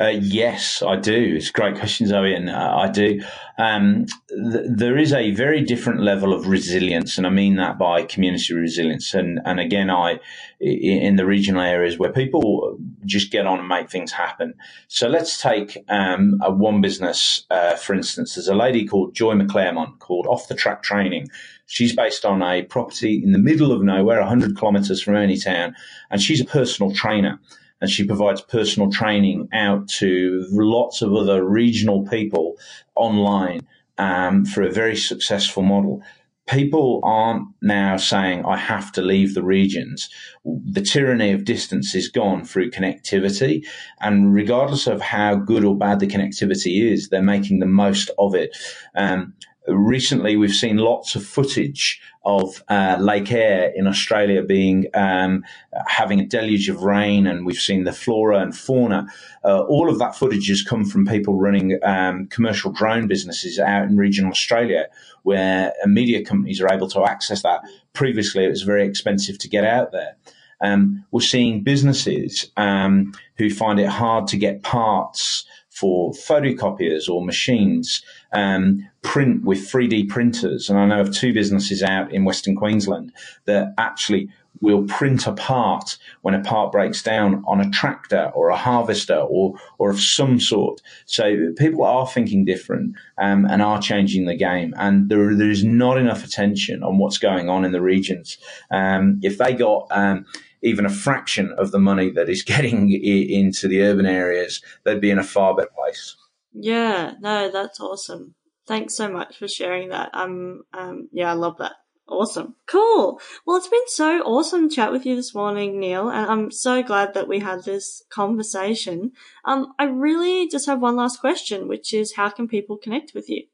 Uh, 0.00 0.14
yes, 0.20 0.80
I 0.80 0.94
do. 0.94 1.34
It's 1.36 1.48
a 1.48 1.52
great 1.52 1.76
question, 1.76 2.06
Zoe, 2.06 2.32
and 2.32 2.48
uh, 2.48 2.76
I 2.76 2.88
do. 2.88 3.20
Um, 3.58 4.06
th- 4.28 4.66
there 4.68 4.96
is 4.96 5.12
a 5.12 5.32
very 5.32 5.60
different 5.60 6.02
level 6.02 6.32
of 6.32 6.46
resilience, 6.46 7.18
and 7.18 7.26
I 7.26 7.30
mean 7.30 7.56
that 7.56 7.78
by 7.78 8.02
community 8.02 8.54
resilience. 8.54 9.12
And 9.12 9.40
and 9.44 9.58
again, 9.58 9.90
I 9.90 10.20
in 10.60 11.16
the 11.16 11.26
regional 11.26 11.62
areas 11.62 11.98
where 11.98 12.12
people 12.12 12.78
just 13.06 13.32
get 13.32 13.46
on 13.46 13.58
and 13.58 13.66
make 13.66 13.90
things 13.90 14.12
happen. 14.12 14.54
So 14.86 15.08
let's 15.08 15.40
take 15.40 15.76
um, 15.88 16.40
a 16.42 16.50
one 16.52 16.80
business, 16.80 17.44
uh, 17.50 17.74
for 17.74 17.94
instance. 17.94 18.36
There's 18.36 18.46
a 18.48 18.54
lady 18.54 18.86
called 18.86 19.14
Joy 19.14 19.34
McClaremont 19.34 19.98
called 19.98 20.28
Off 20.28 20.46
the 20.46 20.54
Track 20.54 20.84
Training. 20.84 21.28
She's 21.66 21.94
based 21.94 22.24
on 22.24 22.40
a 22.40 22.62
property 22.62 23.20
in 23.22 23.32
the 23.32 23.38
middle 23.38 23.72
of 23.72 23.82
nowhere, 23.82 24.20
100 24.20 24.56
kilometres 24.56 25.02
from 25.02 25.16
any 25.16 25.36
town, 25.36 25.74
and 26.10 26.22
she's 26.22 26.40
a 26.40 26.44
personal 26.44 26.92
trainer. 26.92 27.40
And 27.80 27.90
she 27.90 28.04
provides 28.04 28.40
personal 28.40 28.90
training 28.90 29.48
out 29.52 29.88
to 29.88 30.46
lots 30.50 31.02
of 31.02 31.14
other 31.14 31.44
regional 31.44 32.06
people 32.06 32.56
online 32.94 33.60
um, 33.98 34.44
for 34.44 34.62
a 34.62 34.72
very 34.72 34.96
successful 34.96 35.62
model 35.62 36.02
people 36.48 37.00
aren't 37.04 37.46
now 37.62 37.96
saying, 37.96 38.44
I 38.44 38.56
have 38.56 38.90
to 38.92 39.02
leave 39.02 39.34
the 39.34 39.42
regions. 39.42 40.08
The 40.44 40.80
tyranny 40.80 41.32
of 41.32 41.44
distance 41.44 41.94
is 41.94 42.08
gone 42.08 42.44
through 42.44 42.70
connectivity. 42.70 43.64
And 44.00 44.34
regardless 44.34 44.86
of 44.86 45.00
how 45.00 45.36
good 45.36 45.64
or 45.64 45.76
bad 45.76 46.00
the 46.00 46.06
connectivity 46.06 46.90
is, 46.90 47.08
they're 47.08 47.22
making 47.22 47.58
the 47.60 47.66
most 47.66 48.10
of 48.18 48.34
it. 48.34 48.56
Um, 48.94 49.34
recently, 49.68 50.36
we've 50.36 50.54
seen 50.54 50.76
lots 50.76 51.14
of 51.14 51.24
footage 51.24 52.00
of 52.24 52.62
uh, 52.68 52.96
Lake 53.00 53.32
Eyre 53.32 53.72
in 53.74 53.86
Australia 53.86 54.42
being 54.42 54.86
um, 54.94 55.44
having 55.86 56.20
a 56.20 56.26
deluge 56.26 56.68
of 56.68 56.82
rain, 56.82 57.26
and 57.26 57.46
we've 57.46 57.56
seen 57.56 57.84
the 57.84 57.92
flora 57.92 58.40
and 58.40 58.56
fauna. 58.56 59.06
Uh, 59.44 59.62
all 59.62 59.88
of 59.88 59.98
that 59.98 60.16
footage 60.16 60.48
has 60.48 60.62
come 60.62 60.84
from 60.84 61.06
people 61.06 61.34
running 61.34 61.78
um, 61.82 62.26
commercial 62.26 62.70
drone 62.70 63.06
businesses 63.06 63.58
out 63.58 63.84
in 63.84 63.96
regional 63.96 64.30
Australia 64.30 64.88
where 65.22 65.72
media 65.86 66.24
companies 66.24 66.60
are 66.60 66.72
able 66.72 66.88
to 66.88 67.04
access 67.04 67.42
that. 67.42 67.60
Previously, 67.92 68.44
it 68.44 68.50
was 68.50 68.62
very 68.62 68.86
expensive 68.86 69.38
to 69.38 69.48
get 69.48 69.64
out 69.64 69.92
there. 69.92 70.16
Um, 70.60 71.04
we're 71.10 71.20
seeing 71.20 71.62
businesses 71.62 72.50
um, 72.56 73.12
who 73.36 73.50
find 73.50 73.78
it 73.78 73.88
hard 73.88 74.26
to 74.28 74.36
get 74.36 74.62
parts 74.62 75.44
for 75.68 76.12
photocopiers 76.12 77.08
or 77.08 77.24
machines 77.24 78.02
um, 78.32 78.88
print 79.02 79.44
with 79.44 79.70
3D 79.70 80.08
printers. 80.08 80.68
And 80.68 80.78
I 80.78 80.86
know 80.86 81.00
of 81.00 81.12
two 81.12 81.32
businesses 81.32 81.82
out 81.82 82.12
in 82.12 82.24
Western 82.24 82.56
Queensland 82.56 83.12
that 83.46 83.74
actually 83.78 84.28
will 84.60 84.84
print 84.84 85.26
a 85.26 85.32
part 85.32 85.96
when 86.22 86.34
a 86.34 86.40
part 86.40 86.72
breaks 86.72 87.02
down 87.02 87.44
on 87.46 87.60
a 87.60 87.70
tractor 87.70 88.30
or 88.34 88.48
a 88.48 88.56
harvester 88.56 89.16
or 89.16 89.54
or 89.78 89.90
of 89.90 90.00
some 90.00 90.40
sort. 90.40 90.82
So 91.06 91.52
people 91.56 91.84
are 91.84 92.06
thinking 92.06 92.44
different 92.44 92.96
um, 93.18 93.44
and 93.44 93.62
are 93.62 93.80
changing 93.80 94.26
the 94.26 94.36
game. 94.36 94.74
And 94.76 95.08
there 95.08 95.34
there 95.34 95.50
is 95.50 95.64
not 95.64 95.98
enough 95.98 96.24
attention 96.24 96.82
on 96.82 96.98
what's 96.98 97.18
going 97.18 97.48
on 97.48 97.64
in 97.64 97.72
the 97.72 97.82
regions. 97.82 98.38
Um, 98.70 99.20
if 99.22 99.38
they 99.38 99.54
got 99.54 99.86
um, 99.90 100.26
even 100.62 100.84
a 100.84 100.90
fraction 100.90 101.52
of 101.52 101.70
the 101.70 101.78
money 101.78 102.10
that 102.10 102.28
is 102.28 102.42
getting 102.54 102.90
into 102.90 103.68
the 103.68 103.82
urban 103.82 104.06
areas, 104.06 104.62
they'd 104.84 105.00
be 105.00 105.10
in 105.10 105.18
a 105.18 105.24
far 105.24 105.54
better 105.54 105.70
place. 105.74 106.16
Yeah, 106.52 107.14
no, 107.20 107.50
that's 107.50 107.80
awesome. 107.80 108.34
Thanks 108.66 108.94
so 108.94 109.10
much 109.10 109.38
for 109.38 109.48
sharing 109.48 109.90
that. 109.90 110.10
Um, 110.12 110.62
um, 110.74 111.08
yeah, 111.12 111.30
I 111.30 111.34
love 111.34 111.56
that. 111.58 111.72
Awesome. 112.06 112.56
Cool. 112.66 113.20
Well, 113.46 113.58
it's 113.58 113.68
been 113.68 113.80
so 113.88 114.20
awesome 114.22 114.68
to 114.68 114.74
chat 114.74 114.92
with 114.92 115.04
you 115.04 115.14
this 115.14 115.34
morning, 115.34 115.78
Neil, 115.78 116.08
and 116.08 116.26
I'm 116.26 116.50
so 116.50 116.82
glad 116.82 117.12
that 117.14 117.28
we 117.28 117.38
had 117.40 117.64
this 117.64 118.02
conversation. 118.10 119.12
Um, 119.44 119.74
I 119.78 119.84
really 119.84 120.48
just 120.48 120.66
have 120.66 120.80
one 120.80 120.96
last 120.96 121.20
question, 121.20 121.68
which 121.68 121.92
is 121.92 122.14
how 122.14 122.30
can 122.30 122.48
people 122.48 122.78
connect 122.78 123.12
with 123.14 123.28
you? 123.28 123.44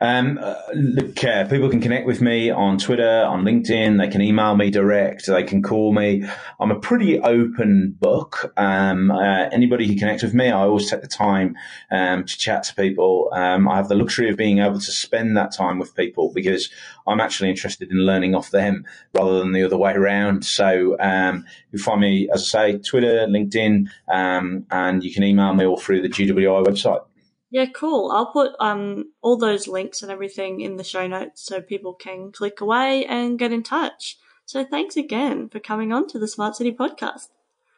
Um, 0.00 0.38
uh, 0.40 0.54
look, 0.74 1.24
uh, 1.24 1.44
people 1.48 1.68
can 1.68 1.80
connect 1.80 2.06
with 2.06 2.20
me 2.20 2.50
on 2.50 2.78
Twitter, 2.78 3.24
on 3.24 3.42
LinkedIn. 3.42 3.98
They 3.98 4.08
can 4.08 4.20
email 4.20 4.54
me 4.54 4.70
direct. 4.70 5.26
They 5.26 5.42
can 5.42 5.62
call 5.62 5.92
me. 5.92 6.24
I'm 6.60 6.70
a 6.70 6.78
pretty 6.78 7.18
open 7.18 7.96
book. 7.98 8.52
Um, 8.56 9.10
uh, 9.10 9.48
anybody 9.50 9.88
who 9.88 9.96
connects 9.96 10.22
with 10.22 10.34
me, 10.34 10.48
I 10.48 10.60
always 10.60 10.88
take 10.88 11.02
the 11.02 11.08
time 11.08 11.56
um, 11.90 12.24
to 12.24 12.38
chat 12.38 12.62
to 12.64 12.74
people. 12.76 13.30
Um, 13.32 13.68
I 13.68 13.76
have 13.76 13.88
the 13.88 13.96
luxury 13.96 14.30
of 14.30 14.36
being 14.36 14.60
able 14.60 14.78
to 14.78 14.92
spend 14.92 15.36
that 15.36 15.52
time 15.52 15.80
with 15.80 15.96
people 15.96 16.32
because 16.32 16.70
I'm 17.06 17.20
actually 17.20 17.50
interested 17.50 17.90
in 17.90 17.98
learning 17.98 18.36
off 18.36 18.50
them 18.50 18.86
rather 19.14 19.38
than 19.40 19.52
the 19.52 19.64
other 19.64 19.78
way 19.78 19.94
around. 19.94 20.44
So 20.44 20.96
um, 21.00 21.44
you 21.72 21.78
find 21.80 22.00
me, 22.00 22.28
as 22.32 22.42
I 22.54 22.72
say, 22.72 22.78
Twitter, 22.78 23.26
LinkedIn, 23.26 23.88
um, 24.12 24.64
and 24.70 25.02
you 25.02 25.12
can 25.12 25.24
email 25.24 25.54
me 25.54 25.66
all 25.66 25.78
through 25.78 26.02
the 26.02 26.08
GWI 26.08 26.64
website. 26.64 27.04
Yeah, 27.50 27.66
cool. 27.74 28.10
I'll 28.10 28.32
put 28.32 28.52
um 28.60 29.12
all 29.22 29.36
those 29.36 29.66
links 29.66 30.02
and 30.02 30.10
everything 30.12 30.60
in 30.60 30.76
the 30.76 30.84
show 30.84 31.06
notes 31.06 31.42
so 31.44 31.60
people 31.60 31.94
can 31.94 32.32
click 32.32 32.60
away 32.60 33.06
and 33.06 33.38
get 33.38 33.52
in 33.52 33.62
touch. 33.62 34.18
So 34.44 34.64
thanks 34.64 34.96
again 34.96 35.48
for 35.48 35.60
coming 35.60 35.92
on 35.92 36.08
to 36.08 36.18
the 36.18 36.28
Smart 36.28 36.56
City 36.56 36.72
podcast. 36.72 37.28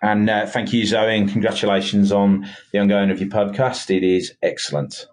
And 0.02 0.30
uh, 0.30 0.46
thank 0.46 0.72
you, 0.72 0.86
Zoe, 0.86 1.16
and 1.16 1.28
congratulations 1.30 2.10
on 2.10 2.46
the 2.72 2.78
ongoing 2.78 3.10
of 3.10 3.20
your 3.20 3.28
podcast. 3.28 3.94
It 3.94 4.02
is 4.02 4.32
excellent. 4.42 5.06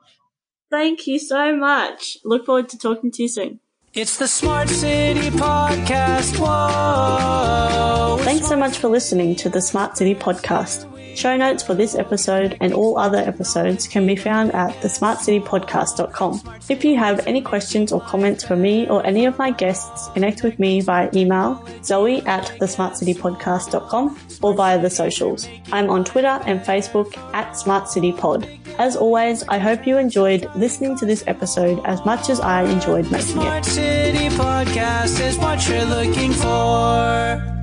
Thank 0.70 1.08
you 1.08 1.20
so 1.20 1.56
much. 1.56 2.18
Look 2.24 2.46
forward 2.46 2.70
to 2.70 2.78
talking 2.78 3.12
to 3.12 3.24
you 3.24 3.28
soon. 3.28 3.60
It's 3.94 4.18
the 4.18 4.28
Smart 4.28 4.70
City 4.70 5.30
Podcast. 5.32 6.38
Whoa. 6.38 8.18
Thanks 8.24 8.48
so 8.48 8.56
much 8.56 8.78
for 8.78 8.88
listening 8.90 9.36
to 9.38 9.50
the 9.50 9.62
Smart 9.62 9.98
City 9.98 10.14
Podcast. 10.14 10.86
Show 11.18 11.36
notes 11.36 11.64
for 11.64 11.74
this 11.74 11.96
episode 11.96 12.58
and 12.62 12.72
all 12.72 13.00
other 13.00 13.18
episodes 13.18 13.88
can 13.88 14.06
be 14.06 14.16
found 14.16 14.54
at 14.54 14.72
thesmartcitypodcast.com. 14.82 16.60
If 16.70 16.86
you 16.86 16.96
have 16.96 17.26
any 17.26 17.42
questions 17.42 17.92
or 17.92 18.02
comments 18.02 18.44
for 18.44 18.56
me 18.56 18.88
or 18.88 19.04
any 19.04 19.26
of 19.26 19.36
my 19.40 19.50
guests, 19.50 20.10
connect 20.10 20.44
with 20.44 20.60
me 20.60 20.80
via 20.80 21.10
email, 21.16 21.66
zoe 21.84 22.22
at 22.28 22.46
thesmartcitypodcast.com 22.60 24.20
or 24.44 24.54
via 24.54 24.80
the 24.80 24.92
socials. 24.92 25.50
I'm 25.72 25.90
on 25.90 26.06
Twitter 26.06 26.40
and 26.46 26.60
Facebook 26.60 27.18
at 27.34 27.54
SmartCityPod. 27.54 28.78
As 28.78 28.96
always, 28.96 29.42
I 29.48 29.58
hope 29.58 29.88
you 29.88 29.98
enjoyed 29.98 30.48
listening 30.56 30.96
to 30.98 31.08
this 31.08 31.24
episode 31.26 31.84
as 31.84 32.06
much 32.06 32.30
as 32.30 32.40
I 32.40 32.62
enjoyed 32.62 33.06
making 33.06 33.18
it. 33.18 33.24
Smart 33.24 33.66
City 33.66 34.28
Podcast 34.36 35.20
is 35.20 35.36
what 35.40 35.68
you're 35.68 35.84
looking 35.86 36.32
for. 36.32 37.57